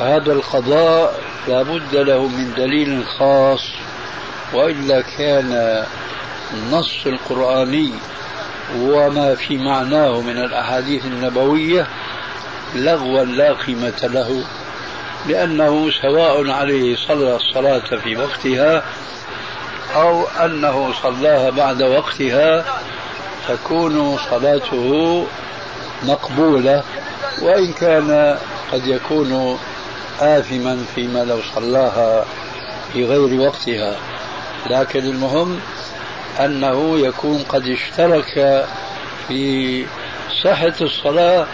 هذا 0.00 0.32
القضاء 0.32 1.20
لا 1.48 1.62
بد 1.62 1.96
له 1.96 2.26
من 2.26 2.54
دليل 2.54 3.04
خاص 3.18 3.60
وإلا 4.54 5.00
كان 5.00 5.84
النص 6.54 7.06
القرآني 7.06 7.92
وما 8.78 9.34
في 9.34 9.58
معناه 9.58 10.20
من 10.20 10.38
الأحاديث 10.38 11.04
النبوية 11.04 11.86
لغوا 12.74 13.24
لا 13.24 13.52
قيمة 13.52 14.00
له 14.02 14.44
لأنه 15.26 15.90
سواء 16.02 16.50
عليه 16.50 16.96
صلى 16.96 17.36
الصلاة 17.36 17.96
في 18.02 18.16
وقتها 18.16 18.84
أو 19.94 20.26
أنه 20.26 20.92
صلاها 21.02 21.50
بعد 21.50 21.82
وقتها 21.82 22.64
تكون 23.48 24.18
صلاته 24.30 25.26
مقبولة 26.02 26.82
وإن 27.42 27.72
كان 27.72 28.38
قد 28.72 28.86
يكون 28.86 29.58
آثما 30.20 30.84
فيما 30.94 31.24
لو 31.24 31.40
صلاها 31.54 32.24
في 32.92 33.04
غير 33.04 33.40
وقتها. 33.40 33.96
لكن 34.70 35.00
المهم 35.00 35.60
أنه 36.40 36.98
يكون 36.98 37.38
قد 37.48 37.66
اشترك 37.68 38.64
في 39.28 39.86
صحة 40.44 40.74
الصلاة 40.80 41.46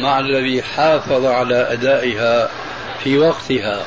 مع 0.00 0.20
الذي 0.20 0.62
حافظ 0.62 1.24
على 1.24 1.72
أدائها 1.72 2.48
في 3.04 3.18
وقتها. 3.18 3.84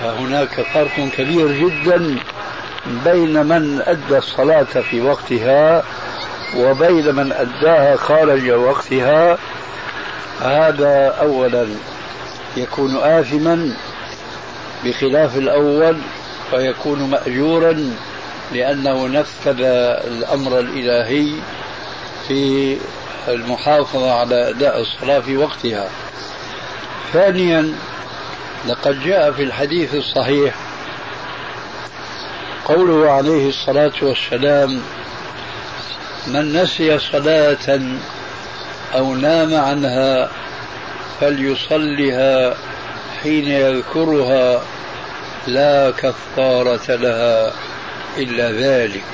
فهناك 0.00 0.60
فرق 0.74 1.08
كبير 1.16 1.52
جدا 1.52 2.18
بين 3.04 3.46
من 3.46 3.82
أدى 3.86 4.18
الصلاة 4.18 4.62
في 4.62 5.00
وقتها 5.00 5.84
وبين 6.56 7.14
من 7.14 7.32
أداها 7.32 7.96
خارج 7.96 8.50
وقتها. 8.50 9.38
هذا 10.40 11.16
أولا 11.20 11.66
يكون 12.56 12.96
آثما 12.96 13.76
بخلاف 14.84 15.36
الأول 15.36 15.98
فيكون 16.50 17.10
مأجورا 17.10 17.90
لأنه 18.52 19.08
نفذ 19.08 19.60
الأمر 20.06 20.58
الإلهي 20.58 21.34
في 22.28 22.76
المحافظة 23.28 24.12
على 24.12 24.50
أداء 24.50 24.80
الصلاة 24.80 25.20
في 25.20 25.36
وقتها. 25.36 25.88
ثانيا 27.12 27.74
لقد 28.68 29.02
جاء 29.04 29.32
في 29.32 29.42
الحديث 29.42 29.94
الصحيح 29.94 30.54
قوله 32.64 33.10
عليه 33.10 33.48
الصلاة 33.48 33.92
والسلام 34.02 34.82
من 36.26 36.52
نسي 36.52 36.98
صلاة 36.98 37.80
أو 38.94 39.14
نام 39.14 39.54
عنها 39.54 40.30
فليصلها 41.20 42.54
حين 43.22 43.48
يذكرها 43.48 44.62
لا 45.46 45.90
كفارة 45.90 46.96
لها. 46.96 47.52
إلا 48.18 48.52
ذلك. 48.52 49.04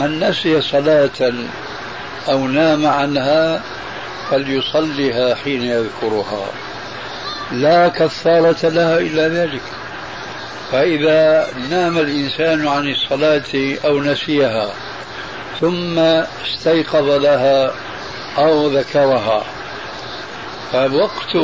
من 0.00 0.20
نسي 0.20 0.60
صلاة 0.60 1.34
أو 2.28 2.46
نام 2.46 2.86
عنها 2.86 3.62
فليصلها 4.30 5.34
حين 5.34 5.62
يذكرها. 5.62 6.46
لا 7.52 7.88
كفارة 7.88 8.68
لها 8.68 8.98
إلا 8.98 9.28
ذلك. 9.28 9.62
فإذا 10.72 11.46
نام 11.70 11.98
الإنسان 11.98 12.68
عن 12.68 12.90
الصلاة 12.90 13.76
أو 13.84 14.00
نسيها 14.00 14.70
ثم 15.60 15.98
استيقظ 15.98 17.10
لها 17.10 17.74
أو 18.38 18.68
ذكرها 18.68 19.44
فوقت 20.72 21.36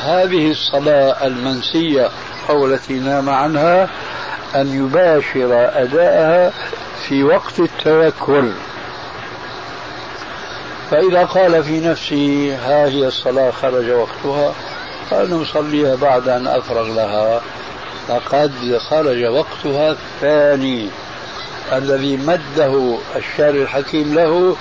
هذه 0.00 0.50
الصلاة 0.50 1.26
المنسية 1.26 2.08
أو 2.50 2.66
التي 2.66 2.92
نام 2.92 3.28
عنها 3.28 3.88
أن 4.54 4.84
يباشر 4.84 5.70
أداءها 5.82 6.52
في 7.08 7.24
وقت 7.24 7.60
التذكر 7.60 8.52
فإذا 10.90 11.24
قال 11.24 11.64
في 11.64 11.80
نفسه 11.80 12.56
ها 12.64 12.86
هي 12.86 13.06
الصلاة 13.06 13.50
خرج 13.50 13.90
وقتها 13.90 14.54
فأنا 15.10 15.42
أصليها 15.42 15.94
بعد 15.94 16.28
أن 16.28 16.46
أفرغ 16.46 16.94
لها. 16.94 17.40
فقد 18.08 18.78
خرج 18.78 19.24
وقتها 19.24 19.90
الثاني 19.90 20.88
الذي 21.72 22.16
مده 22.16 22.98
الشارع 23.16 23.62
الحكيم 23.62 24.14
له 24.14 24.56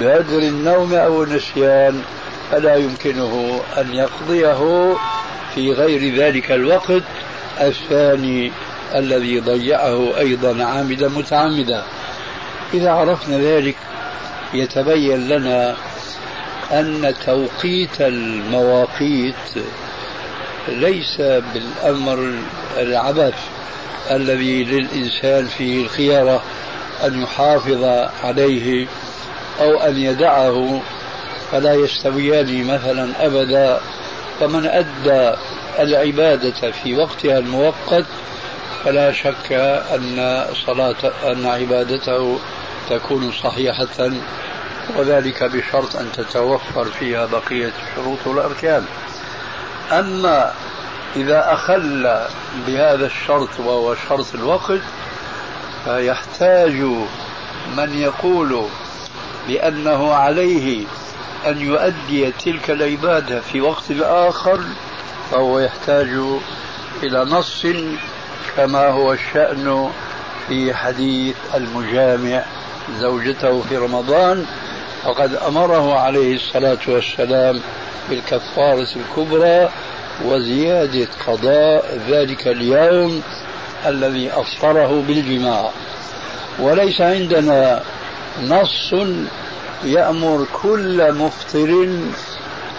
بهدر 0.00 0.38
النوم 0.38 0.94
أو 0.94 1.22
النسيان. 1.22 2.02
فلا 2.50 2.76
يمكنه 2.76 3.60
أن 3.78 3.94
يقضيه 3.94 4.94
في 5.54 5.72
غير 5.72 6.14
ذلك 6.14 6.52
الوقت 6.52 7.02
الثاني. 7.60 8.52
الذي 8.94 9.40
ضيعه 9.40 10.18
أيضا 10.18 10.64
عامدا 10.64 11.08
متعمدا. 11.08 11.84
إذا 12.74 12.90
عرفنا 12.90 13.38
ذلك 13.38 13.76
يتبين 14.54 15.28
لنا 15.28 15.76
أن 16.72 17.14
توقيت 17.26 18.00
المواقيت 18.00 19.34
ليس 20.68 21.16
بالأمر 21.20 22.34
العبث 22.78 23.34
الذي 24.10 24.64
للإنسان 24.64 25.46
فيه 25.46 25.82
الخيارة 25.82 26.42
أن 27.04 27.22
يحافظ 27.22 27.84
عليه 28.24 28.86
أو 29.60 29.80
أن 29.80 29.96
يدعه 29.96 30.82
فلا 31.52 31.74
يستويان 31.74 32.64
مثلا 32.64 33.26
أبدا. 33.26 33.80
فمن 34.40 34.66
أدى 34.66 35.36
العبادة 35.78 36.70
في 36.70 36.96
وقتها 36.96 37.38
المؤقت 37.38 38.04
فلا 38.84 39.12
شك 39.12 39.52
أن 39.94 40.44
صلاة 40.66 41.12
أن 41.32 41.46
عبادته 41.46 42.38
تكون 42.90 43.32
صحيحة 43.32 44.10
وذلك 44.96 45.44
بشرط 45.44 45.96
أن 45.96 46.12
تتوفر 46.12 46.84
فيها 46.84 47.26
بقية 47.26 47.72
الشروط 47.82 48.26
والأركان. 48.26 48.84
أما 49.92 50.52
إذا 51.16 51.52
أخل 51.52 52.26
بهذا 52.66 53.06
الشرط 53.06 53.60
وهو 53.60 53.94
شرط 54.08 54.34
الوقت 54.34 54.80
فيحتاج 55.84 56.72
من 57.76 57.98
يقول 57.98 58.66
بأنه 59.48 60.14
عليه 60.14 60.84
أن 61.46 61.60
يؤدي 61.60 62.32
تلك 62.32 62.70
العبادة 62.70 63.40
في 63.40 63.60
وقت 63.60 63.84
آخر 64.00 64.60
فهو 65.30 65.58
يحتاج 65.58 66.08
إلى 67.02 67.24
نص 67.24 67.66
كما 68.56 68.88
هو 68.88 69.12
الشأن 69.12 69.90
في 70.48 70.74
حديث 70.74 71.36
المجامع 71.54 72.44
زوجته 72.98 73.62
في 73.62 73.76
رمضان 73.76 74.46
فقد 75.02 75.34
أمره 75.34 75.98
عليه 75.98 76.34
الصلاة 76.34 76.78
والسلام 76.88 77.60
بالكفارة 78.10 78.88
الكبرى 78.96 79.68
وزيادة 80.24 81.08
قضاء 81.26 81.98
ذلك 82.08 82.48
اليوم 82.48 83.22
الذي 83.86 84.30
أفطره 84.32 85.02
بالجماع. 85.08 85.70
وليس 86.58 87.00
عندنا 87.00 87.82
نص 88.42 88.94
يأمر 89.84 90.46
كل 90.62 91.12
مفطر 91.12 91.88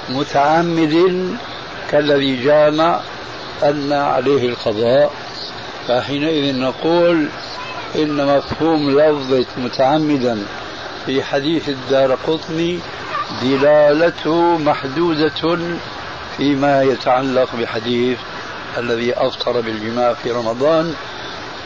متعمد 0.10 1.28
كالذي 1.92 2.44
جامع 2.44 3.00
أن 3.64 3.94
عليه 3.94 4.50
القضاء. 4.50 5.12
فحينئذ 5.88 6.60
نقول 6.60 7.28
إن 7.96 8.38
مفهوم 8.38 9.00
لفظة 9.00 9.46
متعمدا 9.58 10.46
في 11.06 11.24
حديث 11.24 11.70
الدار 11.70 12.16
قطني 12.28 12.80
دلالته 13.42 14.58
محدودة 14.58 15.60
فيما 16.38 16.84
يتعلق 16.84 17.56
بحديث 17.56 18.18
الذي 18.78 19.14
أفطر 19.14 19.62
بالجماع 19.62 20.14
في 20.14 20.32
رمضان 20.32 20.94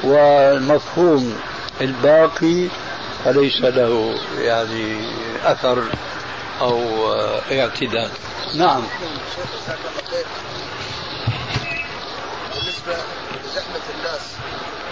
والمفهوم 0.03 1.35
الباقي 1.81 2.67
فليس 3.25 3.61
له 3.61 4.15
يعني 4.39 4.97
أثر 5.45 5.83
أو 6.61 6.81
اعتدال. 7.51 8.09
نعم. 8.57 8.83
بالنسبة 12.65 13.03
لزحمة 13.45 13.81
الناس. 13.97 14.21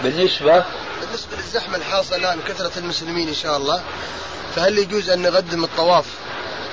بالنسبة؟ 0.04 0.66
بالنسبة 1.02 1.38
للزحمة 1.38 1.78
الحاصلة 1.78 2.18
الآن 2.18 2.40
كثرة 2.48 2.80
المسلمين 2.80 3.28
إن 3.28 3.34
شاء 3.34 3.58
الله 3.58 3.84
فهل 4.56 4.78
يجوز 4.78 5.10
أن 5.10 5.22
نقدم 5.22 5.64
الطواف؟ 5.64 6.06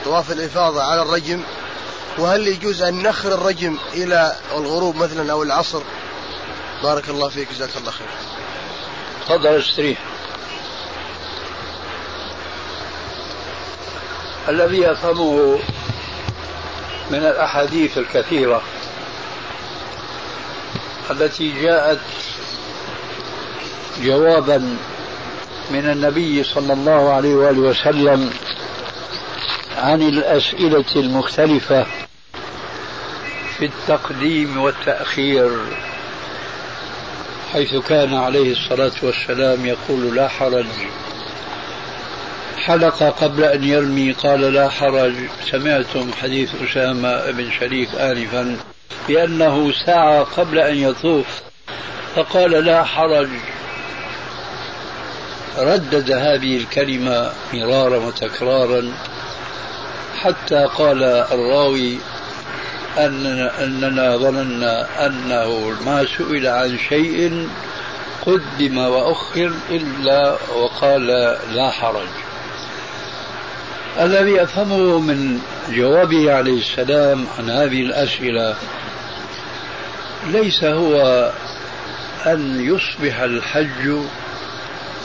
طواف 0.04 0.32
الإفاضة 0.32 0.82
على 0.82 1.02
الرجم. 1.02 1.42
وهل 2.18 2.48
يجوز 2.48 2.82
أن 2.82 3.02
نخر 3.02 3.34
الرجم 3.34 3.78
إلى 3.92 4.36
الغروب 4.52 4.96
مثلا 4.96 5.32
أو 5.32 5.42
العصر؟ 5.42 5.82
بارك 6.82 7.08
الله 7.08 7.28
فيك 7.28 7.48
جزاك 7.52 7.76
الله 7.76 7.90
خير. 7.90 8.08
تفضل 9.26 9.58
استريح 9.58 9.98
الذي 14.48 14.78
يفهمه 14.78 15.58
من 17.10 17.18
الأحاديث 17.18 17.98
الكثيرة 17.98 18.62
التي 21.10 21.62
جاءت 21.62 21.98
جوابا 24.02 24.76
من 25.70 25.90
النبي 25.90 26.44
صلى 26.44 26.72
الله 26.72 27.12
عليه 27.12 27.34
وآله 27.34 27.60
وسلم 27.60 28.30
عن 29.76 30.02
الأسئلة 30.02 30.84
المختلفة 30.96 31.86
في 33.58 33.64
التقديم 33.64 34.60
والتأخير 34.60 35.50
حيث 37.52 37.76
كان 37.76 38.14
عليه 38.14 38.52
الصلاة 38.52 38.92
والسلام 39.02 39.66
يقول 39.66 40.16
لا 40.16 40.28
حرج. 40.28 40.66
حلق 42.56 43.02
قبل 43.02 43.44
أن 43.44 43.64
يرمي 43.64 44.12
قال 44.12 44.40
لا 44.40 44.68
حرج. 44.68 45.14
سمعتم 45.50 46.10
حديث 46.22 46.50
أسامة 46.62 47.30
بن 47.30 47.50
شريك 47.60 47.94
آنفا. 47.94 48.56
بأنه 49.08 49.72
سعى 49.86 50.18
قبل 50.36 50.58
أن 50.58 50.76
يطوف 50.76 51.26
فقال 52.16 52.50
لا 52.50 52.84
حرج. 52.84 53.28
ردد 55.58 56.10
هذه 56.10 56.56
الكلمة 56.56 57.32
مرارا 57.52 57.96
وتكرارا 57.96 58.92
حتى 60.16 60.68
قال 60.78 61.02
الراوي 61.04 61.98
أننا, 62.98 63.64
أننا 63.64 64.16
ظننا 64.16 65.06
أنه 65.06 65.74
ما 65.86 66.06
سئل 66.18 66.46
عن 66.46 66.78
شيء 66.88 67.48
قدم 68.26 68.78
وأخر 68.78 69.52
إلا 69.70 70.36
وقال 70.54 71.06
لا 71.54 71.70
حرج. 71.70 72.08
الذي 74.00 74.42
أفهمه 74.42 74.98
من 74.98 75.40
جوابه 75.70 76.32
عليه 76.32 76.58
السلام 76.58 77.26
عن 77.38 77.50
هذه 77.50 77.82
الأسئلة 77.82 78.56
ليس 80.26 80.64
هو 80.64 81.30
أن 82.26 82.60
يصبح 82.60 83.20
الحج 83.20 83.96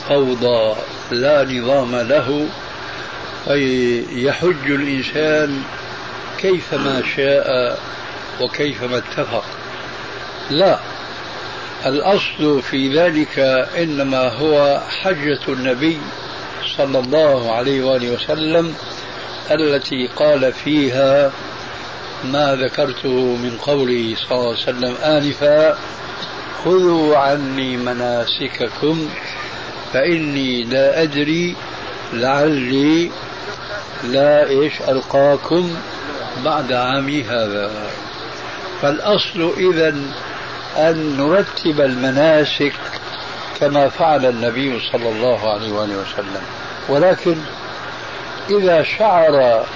فوضى 0.08 0.76
لا 1.10 1.44
نظام 1.44 1.96
له 1.96 2.48
فيحج 3.44 4.70
الإنسان 4.70 5.62
كيفما 6.38 7.02
شاء 7.16 7.78
وكيفما 8.40 8.98
اتفق. 8.98 9.44
لا 10.50 10.78
الأصل 11.86 12.62
في 12.62 12.98
ذلك 12.98 13.38
إنما 13.78 14.28
هو 14.28 14.80
حجة 15.02 15.40
النبي 15.48 15.98
صلى 16.76 16.98
الله 16.98 17.52
عليه 17.52 17.84
وآله 17.84 18.10
وسلم 18.10 18.74
التي 19.50 20.06
قال 20.16 20.52
فيها 20.52 21.32
ما 22.24 22.56
ذكرته 22.56 23.36
من 23.36 23.58
قوله 23.62 24.14
صلى 24.16 24.38
الله 24.38 24.48
عليه 24.48 24.62
وسلم 24.62 24.94
آنفا 25.04 25.78
خذوا 26.64 27.16
عني 27.16 27.76
مناسككم 27.76 29.08
فإني 29.92 30.64
لا 30.64 31.02
أدري 31.02 31.56
لعلي 32.12 33.10
لا 34.04 34.48
إيش 34.48 34.72
ألقاكم 34.88 35.76
بعد 36.44 36.72
عامي 36.72 37.22
هذا. 37.22 37.70
فالأصل 38.82 39.52
إذا 39.56 39.88
أن 40.76 41.16
نرتب 41.16 41.80
المناسك 41.80 42.72
كما 43.60 43.88
فعل 43.88 44.26
النبي 44.26 44.80
صلى 44.92 45.08
الله 45.08 45.52
عليه 45.52 45.72
وآله 45.72 45.96
وسلم. 45.96 46.42
ولكن 46.88 47.36
إذا 48.50 48.82
شعر 48.82 49.66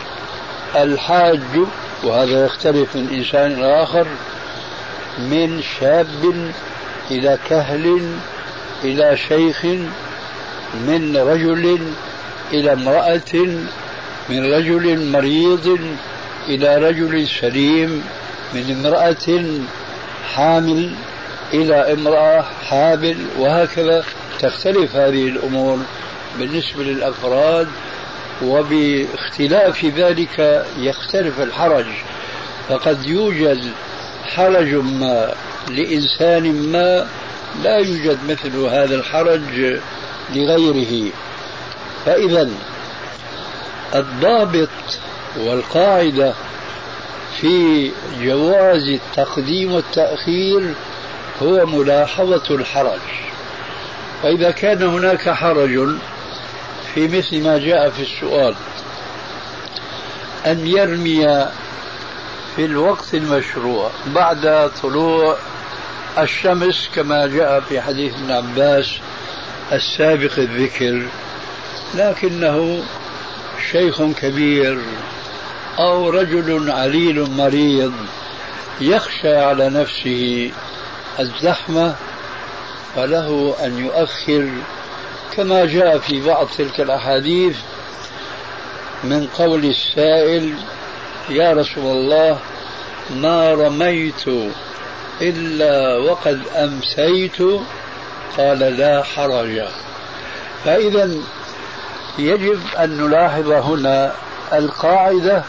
الحاج 0.77 1.41
وهذا 2.05 2.45
يختلف 2.45 2.97
من 2.97 3.09
إنسان 3.13 3.53
إلى 3.53 3.83
آخر 3.83 4.07
من 5.19 5.63
شاب 5.63 6.53
إلى 7.11 7.39
كهل 7.49 8.15
إلى 8.85 9.17
شيخ 9.29 9.65
من 10.75 11.17
رجل 11.17 11.79
إلى 12.53 12.73
امرأة 12.73 13.35
من 14.29 14.53
رجل 14.53 15.11
مريض 15.13 15.79
إلى 16.49 16.77
رجل 16.77 17.29
سليم 17.29 18.05
من 18.55 18.77
امرأة 18.81 19.45
حامل 20.35 20.91
إلى 21.55 21.93
امرأة 21.93 22.45
حامل 22.69 23.17
وهكذا 23.39 24.05
تختلف 24.41 24.97
هذه 24.97 25.29
الأمور 25.29 25.79
بالنسبة 26.39 26.83
للأفراد. 26.83 27.69
وباختلاف 28.43 29.85
ذلك 29.85 30.67
يختلف 30.79 31.41
الحرج. 31.41 31.87
فقد 32.69 33.07
يوجد 33.07 33.73
حرج 34.35 34.75
ما 34.75 35.35
لإنسان 35.69 36.73
ما 36.73 37.07
لا 37.63 37.77
يوجد 37.77 38.19
مثل 38.29 38.57
هذا 38.57 38.95
الحرج 38.95 39.79
لغيره. 40.35 41.13
فإذا 42.07 42.49
الضابط 43.95 44.69
والقاعدة 45.37 46.35
في 47.41 47.91
جواز 48.23 48.89
التقديم 48.89 49.73
والتأخير 49.73 50.75
هو 51.43 51.67
ملاحظة 51.67 52.55
الحرج. 52.55 53.01
فإذا 54.23 54.51
كان 54.51 54.83
هناك 54.83 55.31
حرج 55.31 55.89
في 56.95 57.09
مثل 57.09 57.43
ما 57.43 57.59
جاء 57.59 57.91
في 57.91 58.03
السؤال 58.03 58.55
أن 60.47 60.67
يرمي 60.67 61.49
في 62.57 62.65
الوقت 62.65 63.15
المشروع 63.15 63.91
بعد 64.07 64.71
طلوع 64.83 65.37
الشمس 66.19 66.89
كما 66.95 67.27
جاء 67.27 67.61
في 67.61 67.81
حديث 67.81 68.15
ابن 68.15 68.31
عباس 68.31 68.91
السابق 69.73 70.39
الذكر 70.39 71.03
لكنه 71.95 72.83
شيخ 73.71 74.03
كبير 74.03 74.79
أو 75.79 76.11
رجل 76.11 76.71
عليل 76.71 77.31
مريض 77.31 77.93
يخشى 78.81 79.37
على 79.37 79.71
نفسه 79.71 80.51
الزحمة 81.21 81.95
فله 82.97 83.57
أن 83.65 83.79
يؤخر 83.79 84.49
كما 85.33 85.65
جاء 85.67 85.99
في 85.99 86.27
بعض 86.27 86.47
تلك 86.59 86.81
الأحاديث 86.81 87.57
من 89.05 89.27
قول 89.27 89.65
السائل 89.65 90.55
يا 91.29 91.53
رسول 91.53 91.97
الله 91.97 92.39
ما 93.11 93.55
رميت 93.55 94.25
إلا 95.23 95.97
وقد 95.97 96.43
أمسيت 96.57 97.43
قال 98.39 98.59
لا 98.59 99.03
حرج 99.03 99.63
فإذا 100.65 101.11
يجب 102.19 102.61
أن 102.79 102.97
نلاحظ 102.97 103.51
هنا 103.51 104.13
القاعدة 104.53 105.43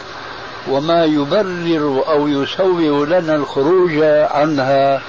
وما 0.68 1.04
يبرر 1.04 2.04
أو 2.08 2.28
يسوغ 2.28 3.04
لنا 3.04 3.34
الخروج 3.34 3.92
عنها 4.30 5.02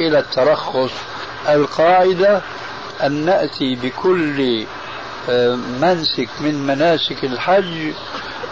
إلى 0.00 0.18
الترخص. 0.18 0.90
القاعدة 1.48 2.40
أن 3.02 3.12
نأتي 3.24 3.74
بكل 3.74 4.66
آه، 5.30 5.58
منسك 5.80 6.28
من 6.40 6.66
مناسك 6.66 7.24
الحج 7.24 7.92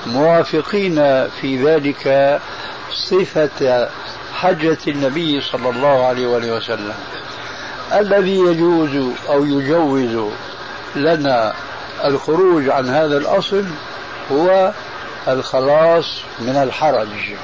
موافقين 0.06 1.28
في 1.28 1.64
ذلك 1.64 2.40
صفة 2.92 3.88
حجة 4.34 4.78
النبي 4.88 5.40
صلى 5.40 5.70
الله 5.70 6.06
عليه 6.06 6.26
وآله 6.26 6.56
وسلم. 6.56 6.94
الذي 7.92 8.38
يجوز 8.38 9.14
أو 9.28 9.44
يجوز 9.44 10.32
لنا 10.96 11.54
الخروج 12.04 12.68
عن 12.68 12.88
هذا 12.88 13.16
الأصل 13.16 13.64
هو 14.32 14.72
الخلاص 15.28 16.20
من 16.40 16.56
الحرج. 16.56 17.34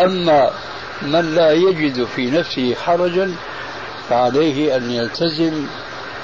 أما 0.00 0.50
من 1.02 1.34
لا 1.34 1.52
يجد 1.52 2.04
في 2.04 2.30
نفسه 2.30 2.74
حرجا 2.74 3.34
فعليه 4.08 4.76
أن 4.76 4.90
يلتزم 4.90 5.66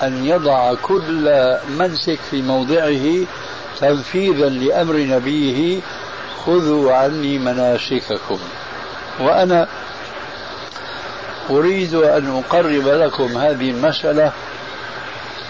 أن 0.03 0.27
يضع 0.27 0.75
كل 0.75 1.57
منسك 1.79 2.19
في 2.31 2.43
موضعه 2.43 3.27
تنفيذا 3.81 4.49
لأمر 4.49 4.97
نبيه 4.97 5.81
خذوا 6.47 6.93
عني 6.93 7.39
مناسككم. 7.39 8.39
وأنا 9.21 9.69
أريد 11.51 11.95
أن 11.95 12.43
أقرب 12.47 12.87
لكم 12.87 13.39
هذه 13.39 13.71
المسألة 13.71 14.33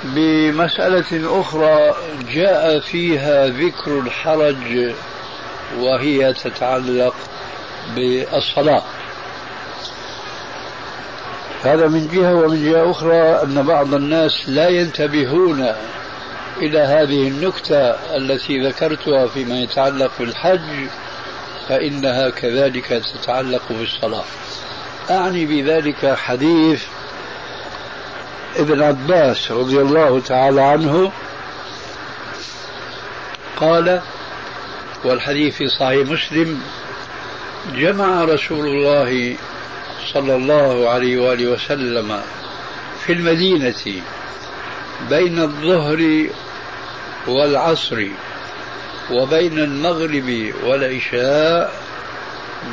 بمسألة 0.05 1.40
أخرى 1.40 1.94
جاء 2.34 2.80
فيها 2.80 3.46
ذكر 3.46 3.98
الحرج 3.98 4.92
وهي 5.78 6.32
تتعلق 6.32 7.14
بالصلاة. 7.94 8.82
هذا 11.64 11.88
من 11.88 12.08
جهة 12.08 12.34
ومن 12.34 12.64
جهة 12.64 12.90
أخرى 12.90 13.42
أن 13.42 13.62
بعض 13.62 13.94
الناس 13.94 14.48
لا 14.48 14.68
ينتبهون 14.68 15.72
إلى 16.56 16.78
هذه 16.78 17.28
النكتة 17.28 17.90
التي 18.16 18.66
ذكرتها 18.66 19.26
فيما 19.26 19.61
يتعلق 19.61 20.11
بالحج 20.18 20.88
فإنها 21.68 22.30
كذلك 22.30 23.02
تتعلق 23.14 23.62
بالصلاة. 23.70 24.24
أعني 25.11 25.46
بذلك 25.46 26.14
حديث 26.14 26.82
ابن 28.56 28.82
عباس 28.82 29.50
رضي 29.50 29.80
الله 29.80 30.20
تعالى 30.20 30.61
عنه 30.61 31.12
قال 33.56 34.00
والحديث 35.04 35.56
في 35.56 35.68
صحيح 35.68 36.08
مسلم 36.08 36.61
جمع 37.74 38.24
رسول 38.24 38.66
الله 38.66 39.36
صلى 40.14 40.34
الله 40.36 40.88
عليه 40.90 41.18
وآله 41.18 41.46
وسلم 41.46 42.20
في 43.06 43.12
المدينة 43.12 44.02
بين 45.11 45.42
الظهر 45.42 46.26
والعصر 47.26 48.06
وبين 49.11 49.58
المغرب 49.58 50.52
والعشاء 50.64 51.72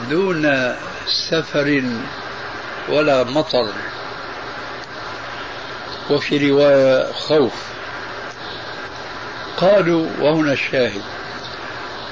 دون 0.09 0.75
سفر 1.07 1.83
ولا 2.89 3.23
مطر. 3.23 3.71
وفي 6.09 6.51
رواية 6.51 7.11
خوف. 7.11 7.53
قالوا 9.57 10.07
وهنا 10.19 10.53
الشاهد. 10.53 11.01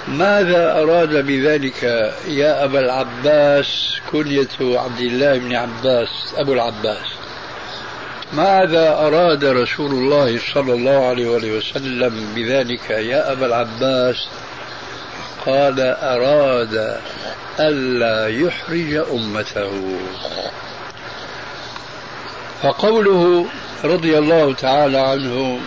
ماذا 0.08 0.72
أراد 0.72 1.26
بذلك 1.26 1.84
يا 2.28 2.64
أبا 2.64 2.80
العباس 2.80 4.00
كنية 4.12 4.48
عبد 4.62 5.00
الله 5.00 5.38
بن 5.38 5.56
عباس؟ 5.56 6.10
أبو 6.38 6.54
العباس. 6.54 7.08
ماذا 8.34 8.90
أراد 8.90 9.46
رسول 9.46 9.92
الله 9.92 10.40
صلى 10.54 10.74
الله 10.74 11.08
عليه 11.08 11.58
وسلم 11.58 12.34
بذلك 12.36 12.90
يا 12.90 13.32
أبا 13.32 13.46
العباس؟ 13.46 14.28
قال 15.46 15.80
أراد 15.80 17.00
ألا 17.60 18.28
يحرج 18.28 18.94
أمته. 18.94 20.00
فقوله 22.62 23.46
رضي 23.84 24.18
الله 24.18 24.54
تعالى 24.54 24.98
عنه 24.98 25.60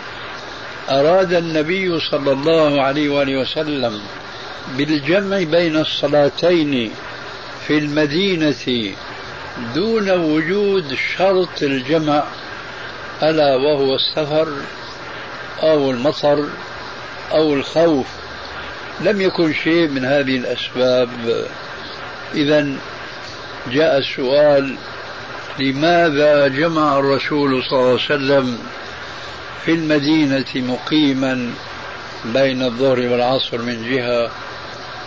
أراد 0.91 1.33
النبي 1.33 2.01
صلى 2.01 2.33
الله 2.33 2.83
عليه 2.83 3.09
وآله 3.09 3.37
وسلم 3.37 4.01
بالجمع 4.77 5.39
بين 5.39 5.77
الصلاتين 5.77 6.91
في 7.67 7.79
المدينة 7.79 8.95
دون 9.75 10.11
وجود 10.11 10.95
شرط 11.17 11.63
الجمع 11.63 12.25
ألا 13.23 13.57
وهو 13.57 13.95
السفر 13.95 14.49
أو 15.63 15.91
المطر 15.91 16.49
أو 17.33 17.55
الخوف. 17.55 18.07
لم 19.01 19.21
يكن 19.21 19.53
شيء 19.53 19.89
من 19.89 20.05
هذه 20.05 20.37
الأسباب. 20.37 21.09
إذا 22.35 22.77
جاء 23.73 23.99
السؤال 23.99 24.77
لماذا 25.59 26.49
جمع 26.49 26.99
الرسول 26.99 27.63
صلى 27.65 27.79
الله 27.79 27.87
عليه 27.89 27.95
وسلم 27.95 28.59
في 29.65 29.73
المدينة 29.73 30.45
مقيما 30.57 31.51
بين 32.25 32.63
الظهر 32.63 33.01
والعصر 33.01 33.63
من 33.63 33.91
جهة 33.91 34.31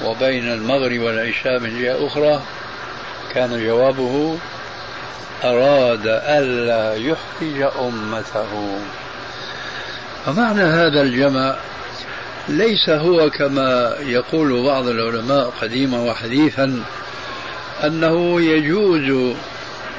وبين 0.05 0.51
المغرب 0.51 0.99
والعشاء 0.99 1.59
من 1.59 1.81
جهة 1.81 2.07
أخرى 2.07 2.41
كان 3.33 3.65
جوابه 3.65 4.37
أراد 5.43 6.07
ألا 6.07 6.95
يحرج 6.95 7.71
أمته. 7.79 8.79
فمعنى 10.25 10.61
هذا 10.61 11.01
الجمع 11.01 11.55
ليس 12.47 12.89
هو 12.89 13.29
كما 13.29 13.95
يقول 13.99 14.63
بعض 14.65 14.87
العلماء 14.87 15.53
قديما 15.61 15.99
وحديثا 16.01 16.83
أنه 17.83 18.41
يجوز 18.41 19.35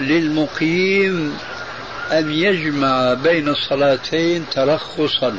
للمقيم 0.01 1.39
أن 2.13 2.31
يجمع 2.31 3.15
بين 3.15 3.49
الصلاتين 3.49 4.45
ترخصا 4.51 5.37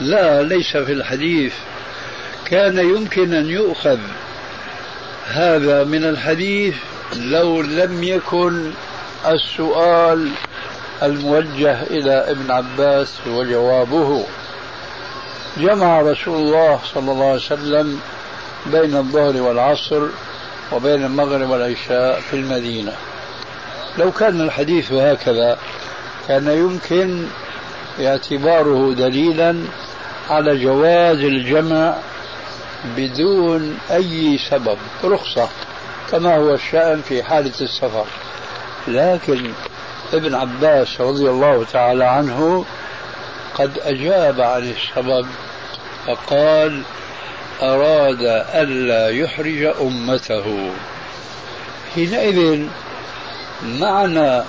لا 0.00 0.42
ليس 0.42 0.76
في 0.76 0.92
الحديث 0.92 1.54
كان 2.46 2.78
يمكن 2.78 3.34
أن 3.34 3.50
يؤخذ 3.50 3.98
هذا 5.26 5.84
من 5.84 6.04
الحديث 6.04 6.74
لو 7.16 7.62
لم 7.62 8.02
يكن 8.02 8.70
السؤال 9.26 10.30
الموجه 11.02 11.82
إلى 11.82 12.12
ابن 12.12 12.50
عباس 12.50 13.20
وجوابه. 13.26 14.24
جمع 15.56 16.00
رسول 16.00 16.36
الله 16.36 16.80
صلى 16.94 17.12
الله 17.12 17.26
عليه 17.26 17.34
وسلم 17.34 18.00
بين 18.66 18.96
الظهر 18.96 19.42
والعصر 19.42 20.02
وبين 20.72 21.04
المغرب 21.04 21.50
والعشاء 21.50 22.20
في 22.20 22.36
المدينة. 22.36 22.92
لو 23.98 24.12
كان 24.12 24.40
الحديث 24.40 24.92
هكذا 24.92 25.58
كان 26.28 26.46
يمكن 26.46 27.26
اعتباره 28.00 28.94
دليلا 28.94 29.56
على 30.30 30.64
جواز 30.64 31.18
الجمع 31.18 31.96
بدون 32.96 33.78
أي 33.90 34.38
سبب 34.50 34.78
رخصة 35.04 35.48
كما 36.10 36.36
هو 36.36 36.54
الشأن 36.54 37.02
في 37.08 37.22
حالة 37.22 37.52
السفر. 37.60 38.06
لكن 38.88 39.52
ابن 40.12 40.34
عباس 40.34 41.00
رضي 41.00 41.30
الله 41.30 41.64
تعالى 41.64 42.04
عنه 42.04 42.64
قد 43.54 43.78
أجاب 43.78 44.40
عن 44.40 44.70
السبب 44.70 45.26
فقال 46.06 46.82
أراد 47.62 48.22
ألا 48.54 49.08
يحرج 49.08 49.62
أمته. 49.80 50.70
حينئذ 51.94 52.66
معنى 53.64 54.42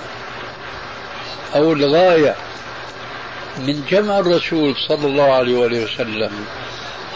أو 1.54 1.72
الغاية 1.72 2.34
من 3.58 3.84
جمع 3.90 4.18
الرسول 4.18 4.74
صلى 4.88 5.06
الله 5.06 5.32
عليه 5.32 5.84
وسلم. 5.84 6.46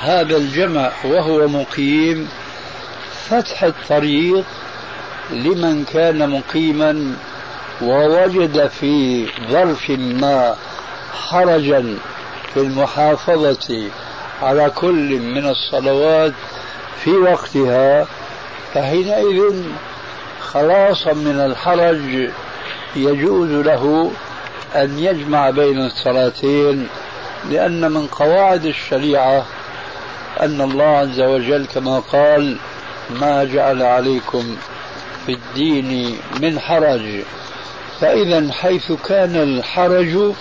هذا 0.00 0.36
الجمع 0.36 0.90
وهو 1.04 1.48
مقيم 1.48 2.28
فتح 3.28 3.62
الطريق 3.62 4.44
لمن 5.30 5.84
كان 5.84 6.30
مقيما 6.30 7.16
ووجد 7.82 8.66
في 8.66 9.26
ظرف 9.50 9.90
ما 9.90 10.56
حرجا 11.28 11.98
في 12.54 12.60
المحافظة 12.60 13.90
على 14.42 14.70
كل 14.70 15.18
من 15.18 15.46
الصلوات 15.46 16.32
في 17.04 17.10
وقتها 17.10 18.06
فحينئذ 18.74 19.62
خلاصا 20.40 21.12
من 21.12 21.40
الحرج 21.40 22.30
يجوز 22.96 23.50
له 23.50 24.10
أن 24.74 24.98
يجمع 24.98 25.50
بين 25.50 25.86
الصلاتين 25.86 26.88
لأن 27.50 27.92
من 27.92 28.06
قواعد 28.06 28.64
الشريعة 28.64 29.44
أن 30.40 30.60
الله 30.60 30.84
عز 30.84 31.20
وجل 31.20 31.66
كما 31.66 31.98
قال 31.98 32.56
ما 33.10 33.44
جعل 33.44 33.82
عليكم 33.82 34.56
في 35.26 35.32
الدين 35.32 36.16
من 36.40 36.60
حرج. 36.60 37.22
فإذا 38.00 38.52
حيث 38.52 38.92
كان 38.92 39.36
الحرج 39.36 40.32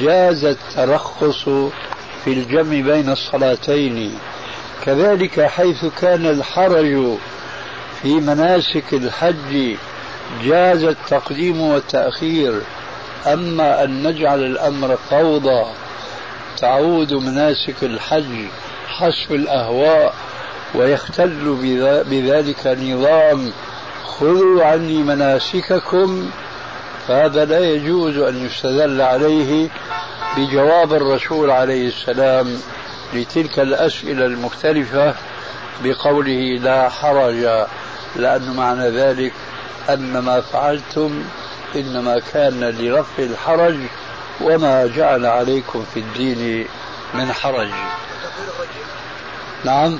جاز 0.00 0.44
الترخص 0.44 1.44
في 2.24 2.32
الجمع 2.32 2.94
بين 2.94 3.10
الصلاتين. 3.10 4.18
كذلك 4.84 5.40
حيث 5.40 5.84
كان 6.00 6.26
الحرج 6.26 7.16
في 8.02 8.14
مناسك 8.14 8.94
الحج 8.94 9.76
جاز 10.44 10.84
التقديم 10.84 11.60
والتأخير. 11.60 12.60
أما 13.26 13.84
أن 13.84 14.02
نجعل 14.06 14.44
الأمر 14.44 14.96
فوضى 15.10 15.64
تعود 16.58 17.12
مناسك 17.12 17.84
الحج. 17.84 18.46
حسب 19.00 19.34
الأهواء 19.34 20.14
ويختل 20.74 21.56
بذلك 22.10 22.66
نظام 22.66 23.52
خذوا 24.04 24.64
عني 24.64 25.02
مناسككم 25.02 26.30
فهذا 27.08 27.44
لا 27.44 27.58
يجوز 27.58 28.18
أن 28.18 28.46
يستدل 28.46 29.00
عليه 29.00 29.68
بجواب 30.36 30.94
الرسول 30.94 31.50
عليه 31.50 31.88
السلام 31.88 32.60
لتلك 33.14 33.58
الأسئلة 33.58 34.26
المختلفة 34.26 35.14
بقوله 35.84 36.58
لا 36.62 36.88
حرج 36.88 37.66
لأن 38.16 38.54
معنى 38.56 38.90
ذلك 38.90 39.32
أن 39.88 40.18
ما 40.18 40.40
فعلتم 40.40 41.22
إنما 41.76 42.20
كان 42.32 42.64
لرفع 42.64 43.22
الحرج 43.22 43.76
وما 44.40 44.86
جعل 44.86 45.26
عليكم 45.26 45.84
في 45.94 46.00
الدين 46.00 46.66
من 47.14 47.32
حرج. 47.32 47.70
نعم. 49.64 49.98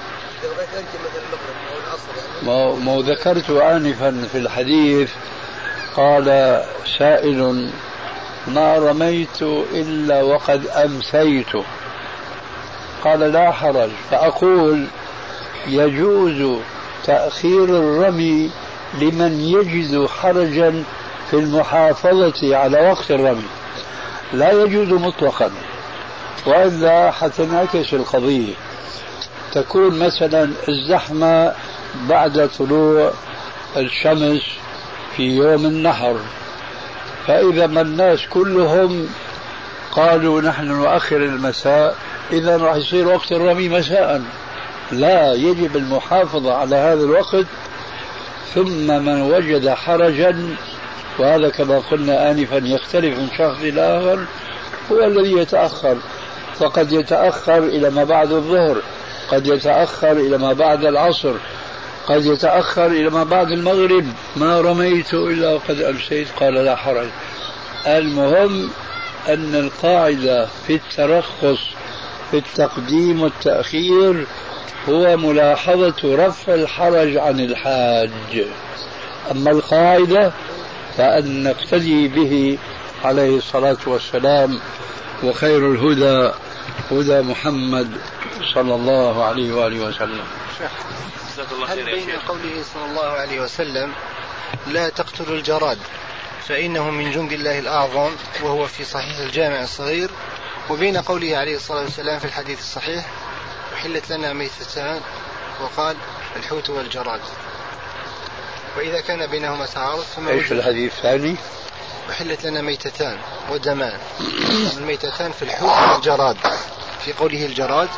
ما 2.84 3.02
ذكرت 3.06 3.50
آنفا 3.50 4.28
في 4.32 4.38
الحديث 4.38 5.10
قال 5.96 6.60
سائل 6.98 7.70
ما 8.48 8.78
رميت 8.78 9.42
إلا 9.72 10.22
وقد 10.22 10.66
أمسيت. 10.66 11.52
قال 13.04 13.20
لا 13.20 13.52
حرج. 13.52 13.90
فأقول 14.10 14.86
يجوز 15.66 16.60
تأخير 17.04 17.64
الرمي 17.64 18.50
لمن 19.00 19.40
يجد 19.40 20.06
حرجا 20.06 20.84
في 21.30 21.36
المحافظة 21.36 22.56
على 22.56 22.88
وقت 22.88 23.10
الرمي. 23.10 23.48
لا 24.32 24.52
يجوز 24.52 24.88
مطلقا. 24.88 25.50
وإلا 26.46 27.10
حتنعكس 27.10 27.94
القضية. 27.94 28.54
تكون 29.52 29.98
مثلا 29.98 30.50
الزحمة 30.68 31.54
بعد 32.08 32.50
طلوع 32.58 33.12
الشمس 33.76 34.42
في 35.16 35.22
يوم 35.22 35.66
النحر 35.66 36.16
فإذا 37.26 37.66
ما 37.66 37.80
الناس 37.80 38.26
كلهم 38.30 39.08
قالوا 39.92 40.40
نحن 40.40 40.64
نؤخر 40.64 41.16
المساء 41.16 41.96
إذا 42.32 42.56
راح 42.56 42.76
يصير 42.76 43.08
وقت 43.08 43.32
الرمي 43.32 43.68
مساء. 43.68 44.22
لا 44.92 45.32
يجب 45.32 45.76
المحافظة 45.76 46.54
على 46.54 46.76
هذا 46.76 47.04
الوقت. 47.04 47.46
ثم 48.54 48.86
من 48.86 49.20
وجد 49.20 49.68
حرجا 49.68 50.56
وهذا 51.18 51.48
كما 51.48 51.78
قلنا 51.78 52.30
آنفا 52.30 52.56
يختلف 52.56 53.18
من 53.18 53.28
شخص 53.38 53.60
إلى 53.60 53.80
آخر 53.80 54.24
هو 54.92 55.04
الذي 55.04 55.32
يتأخر. 55.32 55.96
فقد 56.58 56.92
يتأخر 56.92 57.58
إلى 57.58 57.90
ما 57.90 58.04
بعد 58.04 58.32
الظهر 58.32 58.76
قد 59.30 59.46
يتأخر 59.46 60.12
إلى 60.12 60.38
ما 60.38 60.52
بعد 60.52 60.84
العصر 60.84 61.34
قد 62.06 62.26
يتأخر 62.26 62.86
إلى 62.86 63.10
ما 63.10 63.24
بعد 63.24 63.50
المغرب. 63.50 64.06
ما 64.36 64.60
رميت 64.60 65.14
إلا 65.14 65.52
وقد 65.52 65.80
أمسيت. 65.80 66.28
قال 66.40 66.54
لا 66.54 66.76
حرج. 66.76 67.08
المهم 67.86 68.70
أن 69.28 69.54
القاعدة 69.54 70.48
في 70.66 70.74
الترخص 70.74 71.60
في 72.30 72.36
التقديم 72.36 73.22
والتأخير 73.22 74.26
هو 74.88 75.16
ملاحظة 75.16 75.94
رفع 76.04 76.54
الحرج 76.54 77.16
عن 77.16 77.40
الحاج. 77.40 78.44
أما 79.30 79.50
القاعدة 79.50 80.32
فأن 80.96 81.42
نقتدي 81.42 82.08
به 82.08 82.58
عليه 83.04 83.36
الصلاة 83.36 83.76
والسلام 83.86 84.60
وخير 85.24 85.72
الهدى 85.72 86.32
هدى 86.90 87.20
محمد 87.20 88.00
صلى 88.54 88.74
الله 88.74 89.24
عليه 89.24 89.52
وآله 89.52 89.80
وسلم. 89.80 90.24
هل 91.68 91.84
بين 91.84 92.10
قوله 92.28 92.62
صلى 92.74 92.84
الله 92.90 93.08
عليه 93.08 93.40
وسلم 93.40 93.92
لا 94.66 94.88
تقتلوا 94.88 95.36
الجراد 95.36 95.78
فإنه 96.48 96.90
من 96.90 97.10
جند 97.10 97.32
الله 97.32 97.58
الأعظم 97.58 98.10
وهو 98.42 98.66
في 98.66 98.84
صحيح 98.84 99.18
الجامع 99.18 99.62
الصغير 99.62 100.10
وبين 100.70 100.96
قوله 100.96 101.36
عليه 101.36 101.56
الصلاة 101.56 101.82
والسلام 101.82 102.18
في 102.18 102.24
الحديث 102.24 102.58
الصحيح 102.58 103.06
أحلت 103.74 104.10
لنا 104.10 104.32
ميتتان 104.32 105.00
وقال 105.62 105.96
الحوت 106.36 106.70
والجراد. 106.70 107.20
وإذا 108.76 109.00
كان 109.00 109.26
بينهما 109.26 109.66
تعارض 109.66 110.02
فما 110.16 110.30
إيش 110.30 110.52
الحديث 110.52 110.92
الثاني؟ 110.96 111.36
أحلت 112.10 112.44
لنا 112.44 112.62
ميتتان 112.62 113.18
ودمان. 113.50 113.98
الميتتان 114.76 115.32
في 115.32 115.42
الحوت 115.42 115.92
والجراد 115.92 116.36
في 117.04 117.12
قوله 117.12 117.46
الجراد 117.46 117.88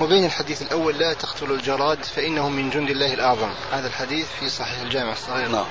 وبين 0.00 0.24
الحديث 0.24 0.62
الأول 0.62 0.98
لا 0.98 1.12
تقتلوا 1.12 1.56
الجراد 1.56 2.04
فإنه 2.04 2.48
من 2.48 2.70
جند 2.70 2.90
الله 2.90 3.14
الأعظم. 3.14 3.50
هذا 3.72 3.86
الحديث 3.86 4.26
في 4.40 4.48
صحيح 4.48 4.80
الجامع 4.80 5.12
الصغير. 5.12 5.48
نعم. 5.48 5.64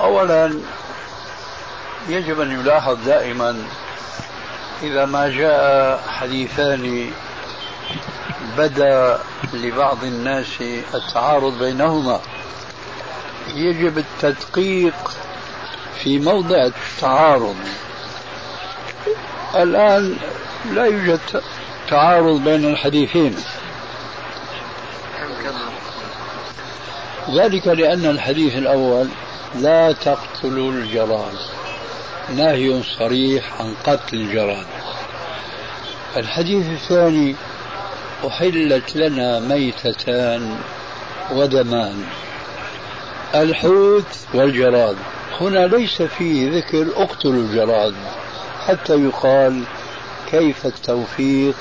أولا 0.00 0.60
يجب 2.08 2.40
أن 2.40 2.60
يلاحظ 2.60 3.04
دائما 3.04 3.64
إذا 4.82 5.04
ما 5.04 5.28
جاء 5.28 6.02
حديثان 6.08 7.10
بدا 8.58 9.20
لبعض 9.52 10.04
الناس 10.04 10.46
التعارض 10.94 11.58
بينهما. 11.58 12.20
يجب 13.54 13.98
التدقيق 13.98 15.10
في 16.02 16.18
موضع 16.18 16.66
التعارض. 16.66 17.56
الآن 19.54 20.16
لا 20.72 20.84
يوجد 20.84 21.20
تعارض 21.88 22.44
بين 22.44 22.64
الحديثين. 22.64 23.36
ذلك 27.34 27.66
لأن 27.66 28.04
الحديث 28.06 28.56
الأول 28.56 29.08
لا 29.54 29.92
تقتلوا 29.92 30.72
الجراد. 30.72 31.34
نهي 32.36 32.82
صريح 32.98 33.60
عن 33.60 33.74
قتل 33.84 34.16
الجراد. 34.16 34.66
الحديث 36.16 36.66
الثاني 36.66 37.36
أحلت 38.26 38.96
لنا 38.96 39.40
ميتتان 39.40 40.58
ودمان. 41.32 42.06
الحوت 43.34 44.18
والجراد. 44.34 44.96
هنا 45.40 45.66
ليس 45.66 46.02
فيه 46.02 46.58
ذكر 46.58 46.86
اقتلوا 46.96 47.42
الجراد 47.42 47.94
حتى 48.66 49.04
يقال 49.04 49.62
كيف 50.30 50.66
التوفيق 50.66 51.54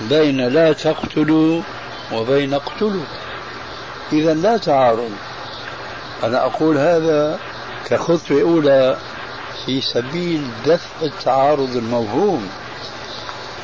بين 0.00 0.48
لا 0.48 0.72
تقتلوا 0.72 1.62
وبين 2.12 2.54
اقتلوا. 2.54 3.04
إذا 4.12 4.34
لا 4.34 4.56
تعارض. 4.56 5.10
أنا 6.24 6.46
أقول 6.46 6.78
هذا 6.78 7.38
كخطوة 7.86 8.40
أولى 8.40 8.96
في 9.66 9.80
سبيل 9.80 10.42
دفع 10.66 11.02
التعارض 11.02 11.76
الموهوم. 11.76 12.48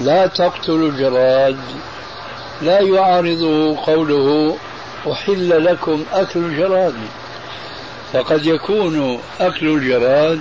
لا 0.01 0.27
تقتلوا 0.27 0.89
الجراد 0.89 1.59
لا 2.63 2.81
يعارضه 2.81 3.77
قوله 3.87 4.57
أحل 5.13 5.65
لكم 5.65 6.05
أكل 6.13 6.41
الجراد. 6.41 6.95
فقد 8.13 8.47
يكون 8.47 9.21
أكل 9.41 9.69
الجراد 9.69 10.41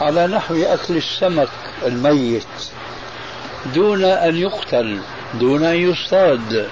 على 0.00 0.26
نحو 0.26 0.54
أكل 0.54 0.96
السمك 0.96 1.48
الميت 1.86 2.46
دون 3.74 4.04
أن 4.04 4.36
يقتل 4.36 4.98
دون 5.34 5.64
أن 5.64 5.76
يصطاد. 5.76 6.68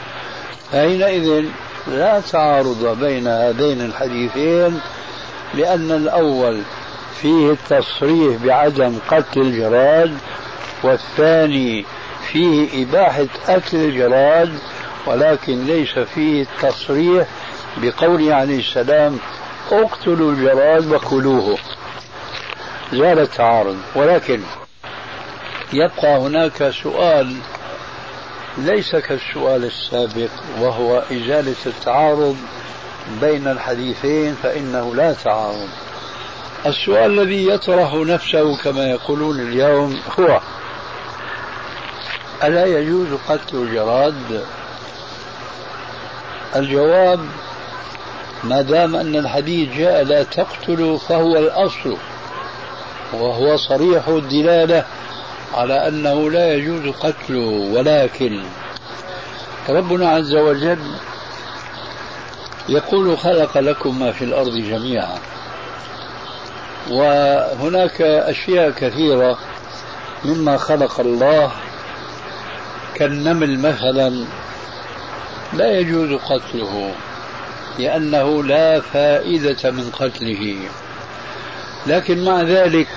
حينئذ 0.72 1.44
لا 1.86 2.20
تعارض 2.20 2.98
بين 3.00 3.28
هذين 3.28 3.80
الحديثين 3.80 4.80
لأن 5.54 5.90
الأول 5.90 6.62
فيه 7.22 7.50
التصريح 7.50 8.42
بعدم 8.44 8.98
قتل 9.10 9.40
الجراد 9.40 10.18
والثاني 10.82 11.84
فيه 12.32 12.82
إباحة 12.82 13.26
أكل 13.48 13.76
الجراد 13.76 14.58
ولكن 15.06 15.64
ليس 15.66 15.98
فيه 15.98 16.42
التصريح 16.42 17.26
بقوله 17.76 18.34
عليه 18.34 18.58
السلام 18.58 19.18
اقتلوا 19.72 20.32
الجراد 20.32 20.92
وكلوه. 20.92 21.58
زال 22.92 23.18
التعارض 23.18 23.76
ولكن 23.94 24.40
يبقى 25.72 26.18
هناك 26.18 26.70
سؤال 26.82 27.36
ليس 28.58 28.96
كالسؤال 28.96 29.64
السابق 29.64 30.30
وهو 30.60 30.98
إزالة 31.12 31.54
التعارض 31.66 32.36
بين 33.20 33.48
الحديثين 33.48 34.34
فإنه 34.42 34.94
لا 34.94 35.12
تعارض. 35.12 35.68
السؤال 36.66 37.20
الذي 37.20 37.48
يطرح 37.48 37.94
نفسه 37.94 38.56
كما 38.62 38.90
يقولون 38.90 39.40
اليوم 39.40 40.00
هو 40.20 40.40
ألا 42.44 42.66
يجوز 42.66 43.06
قتل 43.28 43.56
الجراد؟ 43.56 44.44
الجواب 46.56 47.20
ما 48.48 48.62
دام 48.62 48.96
أن 48.96 49.16
الحديث 49.16 49.76
جاء 49.76 50.04
لا 50.04 50.22
تقتلوا 50.22 50.98
فهو 50.98 51.36
الأصل 51.36 51.96
وهو 53.12 53.56
صريح 53.56 54.08
الدلالة 54.08 54.84
على 55.54 55.88
أنه 55.88 56.30
لا 56.30 56.54
يجوز 56.54 56.94
قتله 56.94 57.70
ولكن 57.72 58.42
ربنا 59.68 60.08
عز 60.08 60.34
وجل 60.34 60.78
يقول 62.68 63.18
خلق 63.18 63.58
لكم 63.58 63.98
ما 63.98 64.12
في 64.12 64.24
الأرض 64.24 64.52
جميعا. 64.56 65.18
وهناك 66.90 68.00
أشياء 68.02 68.70
كثيرة 68.70 69.38
مما 70.24 70.56
خلق 70.56 71.00
الله. 71.00 71.52
كالنمل 72.94 73.58
مثلا 73.58 74.24
لا 75.52 75.78
يجوز 75.78 76.20
قتله. 76.20 76.94
لأنه 77.78 78.42
لا 78.42 78.80
فائدة 78.80 79.70
من 79.70 79.90
قتله. 79.90 80.56
لكن 81.86 82.24
مع 82.24 82.42
ذلك 82.42 82.88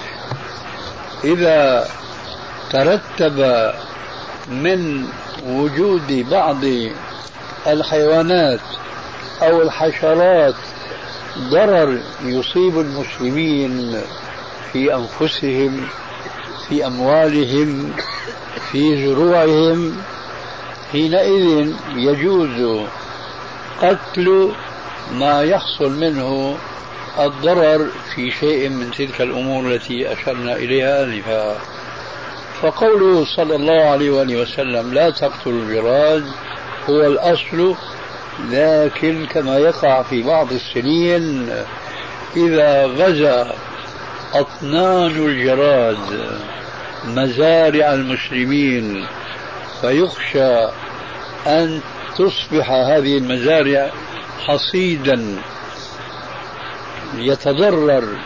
إذا 1.23 1.88
ترتب 2.71 3.71
من 4.51 5.05
وجود 5.47 6.25
بعض 6.32 6.63
الحيوانات 7.67 8.59
أو 9.41 9.61
الحشرات 9.61 10.55
ضرر 11.38 11.99
يصيب 12.23 12.80
المسلمين 12.80 14.01
في 14.73 14.95
أنفسهم 14.95 15.88
في 16.69 16.86
أموالهم 16.86 17.93
في 18.71 19.05
زروعهم 19.05 19.97
حينئذ 20.91 21.73
يجوز 21.95 22.88
قتل 23.82 24.51
ما 25.12 25.43
يحصل 25.43 25.91
منه 25.91 26.57
الضرر 27.20 27.88
في 28.16 28.32
شيء 28.32 28.70
من 28.70 28.91
تلك 28.91 29.22
الأمور 29.22 29.68
التي 29.68 30.14
أشرنا 30.14 30.55
إليها 30.55 31.03
آنفا. 31.03 31.57
فقوله 32.62 33.26
صلى 33.36 33.55
الله 33.55 33.84
عليه 33.84 34.12
وآله 34.12 34.41
وسلم 34.41 34.93
لا 34.93 35.10
تقتلوا 35.10 35.62
الجراد 35.62 36.26
هو 36.89 37.01
الأصل 37.07 37.76
لكن 38.49 39.26
كما 39.26 39.57
يقع 39.57 40.03
في 40.03 40.24
بعض 40.24 40.51
السنين 40.51 41.49
إذا 42.36 42.86
غزا 42.86 43.55
أطنان 44.34 45.26
الجراد 45.26 45.97
مزارع 47.07 47.93
المسلمين 47.93 49.05
فيخشى 49.82 50.55
أن 51.47 51.82
تصبح 52.18 52.72
هذه 52.72 53.18
المزارع 53.18 53.91
حصيدا 54.50 55.36
يتضرر 57.16 58.18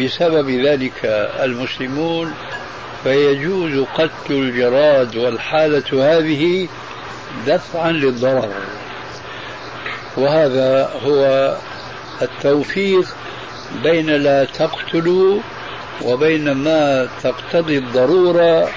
بسبب 0.00 0.50
ذلك 0.50 1.04
المسلمون 1.42 2.34
فيجوز 3.02 3.86
قتل 3.94 4.10
الجراد 4.30 5.16
والحالة 5.16 6.18
هذه 6.18 6.68
دفعا 7.46 7.92
للضرر. 7.92 8.52
وهذا 10.16 10.90
هو 11.02 11.56
التوفيق 12.22 13.06
بين 13.82 14.06
لا 14.06 14.44
تقتلوا 14.44 15.40
وبين 16.02 16.52
ما 16.52 17.08
تقتضي 17.22 17.78
الضرورة 17.78 18.68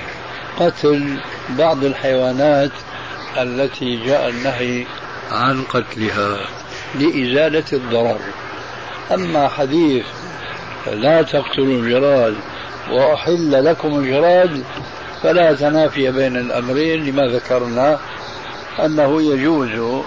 قتل 0.59 1.17
بعض 1.49 1.83
الحيوانات 1.83 2.71
التي 3.37 4.05
جاء 4.05 4.29
النهي 4.29 4.85
عن 5.31 5.63
قتلها. 5.63 6.64
لإزالة 6.99 7.63
الضرر. 7.73 8.19
أما 9.13 9.47
حديث 9.47 10.05
لا 10.87 11.21
تقتلوا 11.21 11.81
الجراد 11.81 12.35
وأحل 12.91 13.65
لكم 13.65 13.99
الجراد 13.99 14.63
فلا 15.23 15.53
تنافي 15.53 16.11
بين 16.11 16.37
الأمرين 16.37 17.05
لما 17.05 17.27
ذكرنا 17.27 17.99
أنه 18.85 19.21
يجوز 19.21 20.03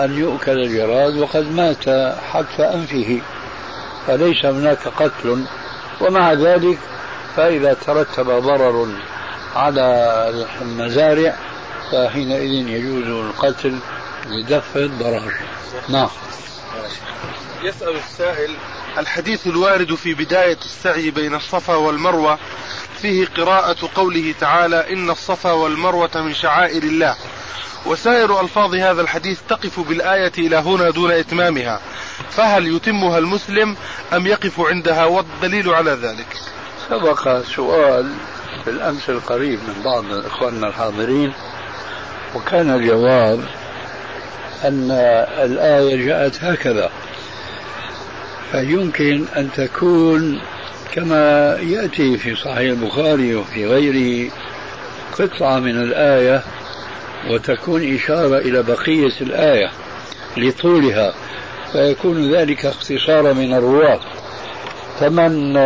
أن 0.00 0.18
يؤكل 0.18 0.58
الجراد 0.58 1.16
وقد 1.16 1.52
مات 1.52 1.88
حتف 2.32 2.60
أنفه 2.60 3.20
فليس 4.06 4.44
هناك 4.44 4.88
قتل. 4.88 5.44
ومع 6.00 6.32
ذلك 6.32 6.78
فإذا 7.36 7.74
ترتب 7.74 8.26
ضرر 8.26 8.88
على 9.56 10.46
المزارع 10.62 11.34
فحينئذ 11.92 12.68
يجوز 12.68 13.06
القتل 13.06 13.78
لدفع 14.26 14.80
الضرر 14.80 15.32
نعم. 15.88 16.08
يسأل 17.62 17.96
السائل 17.96 18.56
الحديث 18.98 19.46
الوارد 19.46 19.94
في 19.94 20.14
بداية 20.14 20.58
السعي 20.64 21.10
بين 21.10 21.34
الصفا 21.34 21.74
والمروة 21.74 22.38
فيه 23.02 23.26
قراءة 23.26 23.88
قوله 23.94 24.34
تعالى 24.40 24.92
إن 24.92 25.10
الصفا 25.10 25.52
والمروة 25.52 26.10
من 26.14 26.34
شعائر 26.34 26.82
الله 26.82 27.16
وسائر 27.86 28.40
ألفاظ 28.40 28.74
هذا 28.74 29.02
الحديث 29.02 29.40
تقف 29.48 29.80
بالآية 29.80 30.32
إلى 30.38 30.56
هنا 30.56 30.90
دون 30.90 31.10
إتمامها. 31.10 31.80
فهل 32.30 32.76
يتمها 32.76 33.18
المسلم 33.18 33.76
أم 34.12 34.26
يقف 34.26 34.60
عندها؟ 34.60 35.04
والدليل 35.04 35.68
على 35.68 35.90
ذلك. 35.90 36.26
سبق 36.90 37.42
سؤال 37.42 38.14
في 38.64 38.70
الأمس 38.70 39.10
القريب 39.10 39.58
من 39.68 39.82
بعض 39.84 40.04
إخواننا 40.26 40.68
الحاضرين 40.68 41.32
وكان 42.34 42.74
الجواب 42.74 43.44
أن 44.64 44.90
الآية 45.44 46.06
جاءت 46.06 46.44
هكذا. 46.44 46.90
فيمكن 48.52 49.24
أن 49.36 49.48
تكون 49.56 50.40
كما 50.92 51.56
يأتي 51.60 52.18
في 52.18 52.34
صحيح 52.36 52.58
البخاري 52.58 53.34
وفي 53.34 53.66
غيره 53.66 54.30
قطعة 55.18 55.58
من 55.58 55.82
الآية 55.82 56.42
وتكون 57.30 57.94
إشارة 57.94 58.38
إلى 58.38 58.62
بقية 58.62 59.20
الآية 59.20 59.70
لطولها 60.36 61.14
فيكون 61.72 62.34
ذلك 62.34 62.66
اختصارا 62.66 63.32
من 63.32 63.54
الرواة. 63.54 64.00
فمن 65.00 65.56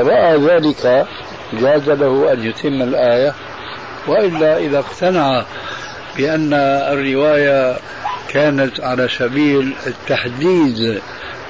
رأى 0.00 0.36
ذلك 0.36 1.06
جاز 1.52 1.90
له 1.90 2.32
أن 2.32 2.46
يتم 2.46 2.82
الآية 2.82 3.34
وإلا 4.06 4.58
إذا 4.58 4.78
اقتنع 4.78 5.44
بأن 6.16 6.54
الرواية 6.92 7.76
كانت 8.28 8.80
على 8.80 9.08
سبيل 9.08 9.74
التحديد 9.86 11.02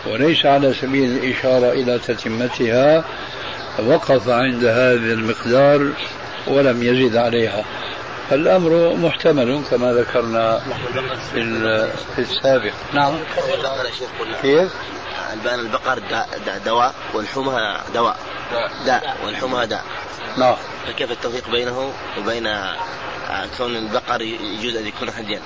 وليس 0.07 0.47
على 0.47 0.74
سبيل 0.74 1.11
الإشارة 1.11 1.72
إلى 1.72 1.99
تتمتها 1.99 3.05
وقف 3.79 4.29
عند 4.29 4.64
هذا 4.64 5.12
المقدار 5.12 5.93
ولم 6.47 6.83
يزد 6.83 7.16
عليها. 7.16 7.64
الأمر 8.33 8.97
محتمل 8.97 9.62
كما 9.70 9.93
ذكرنا 9.93 10.62
في, 11.33 11.89
السابق. 12.18 12.72
نعم. 12.95 13.14
كيف؟ 14.43 14.72
البان 15.33 15.61
البقر 15.61 15.99
داء 15.99 16.61
دواء 16.66 16.95
ولحومها 17.14 17.85
دواء. 17.95 18.16
داء 18.87 19.16
ولحومها 19.26 19.64
داء 19.64 19.85
نعم. 20.39 20.57
فكيف 20.87 21.11
التوفيق 21.11 21.51
بينه 21.51 21.93
وبين 22.18 22.49
كون 23.59 23.76
البقر 23.76 24.22
يجوز 24.22 24.76
أن 24.76 24.87
يكون 24.87 25.09
هديا 25.09 25.41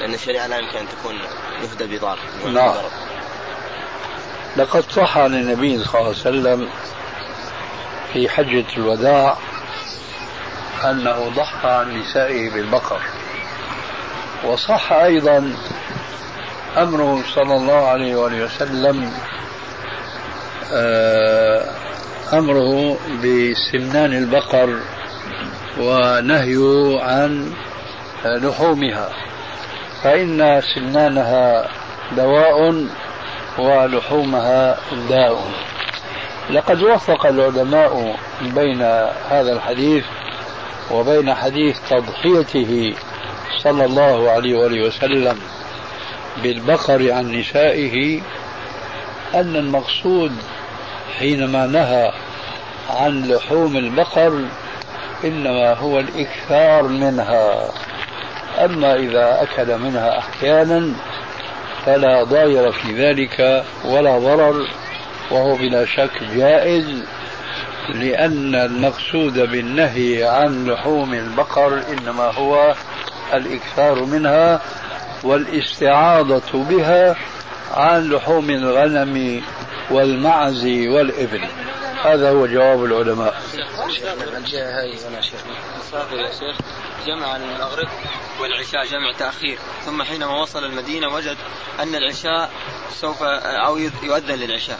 لأن 0.00 0.14
الشريعة 0.14 0.46
لا 0.46 0.56
يمكن 0.58 0.78
أن 0.78 0.86
تكون 0.88 1.14
يهدى 1.62 1.96
بضار. 1.96 2.18
نعم. 2.52 2.74
لقد 4.56 4.90
صح 4.90 5.18
عن 5.18 5.34
النبي 5.34 5.84
صلى 5.84 5.94
الله 5.94 6.06
عليه 6.06 6.18
وسلم 6.18 6.68
في 8.12 8.28
حجة 8.28 8.64
الوداع 8.76 9.36
أنه 10.84 11.28
ضحى 11.36 11.68
عن 11.68 12.00
نسائه 12.00 12.50
بالبقر. 12.50 13.00
وصح 14.44 14.92
أيضا 14.92 15.56
أمره 16.76 17.22
صلى 17.34 17.56
الله 17.56 17.86
عليه 17.88 18.16
وآله 18.16 18.44
وسلم 18.44 19.12
آه، 20.72 21.64
أمره 22.32 22.98
بسمنان 23.24 24.12
البقر 24.12 24.80
ونهيه 25.78 27.00
عن 27.02 27.52
لحومها. 28.24 29.29
فإن 30.02 30.62
سمنانها 30.74 31.68
دواء 32.16 32.86
ولحومها 33.58 34.76
داء. 35.08 35.44
لقد 36.50 36.82
وفق 36.82 37.26
العلماء 37.26 38.16
بين 38.42 38.82
هذا 39.30 39.52
الحديث 39.52 40.04
وبين 40.90 41.34
حديث 41.34 41.78
تضحيته 41.90 42.94
صلى 43.62 43.84
الله 43.84 44.30
عليه 44.30 44.58
وآله 44.58 44.86
وسلم 44.86 45.38
بالبقر 46.42 47.12
عن 47.12 47.32
نسائه 47.32 48.20
أن 49.34 49.56
المقصود 49.56 50.32
حينما 51.18 51.66
نهى 51.66 52.12
عن 52.90 53.28
لحوم 53.28 53.76
البقر 53.76 54.44
إنما 55.24 55.74
هو 55.74 55.98
الإكثار 56.00 56.82
منها. 56.82 57.70
أما 58.64 58.94
إذا 58.94 59.42
أكل 59.42 59.78
منها 59.78 60.18
أحيانا 60.18 60.92
فلا 61.86 62.24
ضير 62.24 62.72
في 62.72 62.92
ذلك 62.92 63.64
ولا 63.84 64.18
ضرر 64.18 64.68
وهو 65.30 65.56
بلا 65.56 65.86
شك 65.86 66.22
جائز 66.34 67.02
لأن 67.94 68.54
المقصود 68.54 69.38
بالنهي 69.38 70.24
عن 70.24 70.66
لحوم 70.66 71.14
البقر 71.14 71.82
إنما 71.88 72.24
هو 72.24 72.74
الإكثار 73.32 74.04
منها 74.04 74.60
والاستعاضة 75.22 76.64
بها 76.64 77.16
عن 77.74 78.08
لحوم 78.08 78.50
الغنم 78.50 79.42
والمعز 79.90 80.64
والإبل. 80.64 81.44
هذا 82.04 82.30
هو 82.30 82.46
جواب 82.46 82.84
العلماء. 82.84 83.34
شيخ. 86.38 86.56
جمع 87.06 87.36
المغرب 87.36 87.88
والعشاء 88.40 88.86
جمع 88.86 89.12
تأخير. 89.18 89.58
ثم 89.84 90.02
حينما 90.02 90.42
وصل 90.42 90.64
المدينة 90.64 91.14
وجد 91.14 91.36
أن 91.80 91.94
العشاء 91.94 92.50
سوف 92.90 93.22
أو 93.22 93.76
يؤذن 93.78 94.34
للعشاء. 94.34 94.78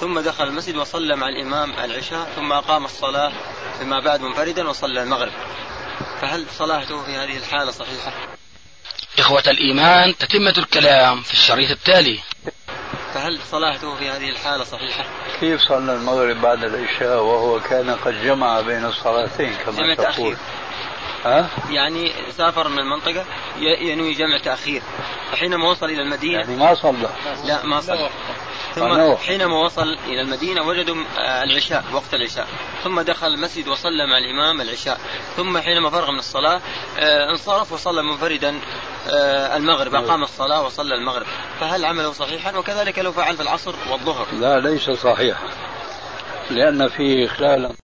ثم 0.00 0.20
دخل 0.20 0.44
المسجد 0.44 0.76
وصلى 0.76 1.16
مع 1.16 1.28
الإمام 1.28 1.72
العشاء 1.72 2.32
ثم 2.36 2.52
أقام 2.52 2.84
الصلاة 2.84 3.32
فيما 3.78 4.00
بعد 4.00 4.20
منفردا 4.20 4.68
وصلى 4.68 5.02
المغرب. 5.02 5.32
فهل 6.20 6.46
صلاته 6.58 7.04
في 7.04 7.16
هذه 7.16 7.36
الحالة 7.36 7.70
صحيحة؟ 7.70 8.12
إخوة 9.18 9.42
الإيمان 9.46 10.16
تتمة 10.16 10.54
الكلام 10.58 11.22
في 11.22 11.32
الشريط 11.32 11.70
التالي. 11.70 12.20
فهل 13.14 13.38
صلاته 13.50 13.96
في 13.96 14.10
هذه 14.10 14.28
الحالة 14.28 14.64
صحيحة؟ 14.64 15.04
كيف 15.40 15.60
صلى 15.60 15.92
المغرب 15.94 16.40
بعد 16.40 16.64
العشاء 16.64 17.22
وهو 17.22 17.60
كان 17.60 17.90
قد 17.90 18.24
جمع 18.24 18.60
بين 18.60 18.84
الصلاتين 18.84 19.54
كما 19.54 19.76
جمع 19.76 19.94
تقول؟ 19.94 20.04
تأخير 20.04 20.36
ها؟ 21.24 21.48
يعني 21.70 22.12
سافر 22.30 22.68
من 22.68 22.78
المنطقة 22.78 23.24
ينوي 23.58 24.12
جمع 24.12 24.38
تأخير. 24.38 24.82
فحينما 25.32 25.70
وصل 25.70 25.86
إلى 25.86 26.02
المدينة 26.02 26.40
يعني 26.40 26.56
ما 26.56 26.74
صلى. 26.74 27.08
لا 27.44 27.66
ما 27.66 27.80
صلى. 27.80 28.10
ثم. 28.74 29.16
حينما 29.16 29.64
وصل 29.64 29.96
إلى 30.06 30.20
المدينة 30.20 30.62
وجدوا 30.62 30.96
آه، 31.18 31.42
العشاء 31.42 31.84
وقت 31.92 32.14
العشاء. 32.14 32.46
ثم 32.84 33.00
دخل 33.00 33.26
المسجد 33.26 33.68
وصلى 33.68 34.06
مع 34.06 34.18
الإمام 34.18 34.60
العشاء. 34.60 35.00
ثم 35.36 35.58
حينما 35.58 35.90
فرغ 35.90 36.10
من 36.10 36.18
الصلاة 36.18 36.60
آه، 36.98 37.30
انصرف 37.30 37.72
وصلى 37.72 38.02
منفردا 38.02 38.60
آه، 39.08 39.56
المغرب. 39.56 39.94
أقام 39.94 40.22
الصلاة 40.22 40.62
وصلى 40.66 40.94
المغرب. 40.94 41.26
فهل 41.60 41.84
عمله 41.84 42.12
صحيحا؟ 42.12 42.56
وكذلك 42.56 42.98
لو 42.98 43.12
فعل 43.12 43.36
في 43.36 43.42
العصر 43.42 43.74
والظهر 43.90 44.26
لا 44.32 44.60
ليس 44.60 44.90
صحيح 44.90 45.38
لأن 46.50 46.88
فيه 46.88 47.26
إخلالا 47.26 47.70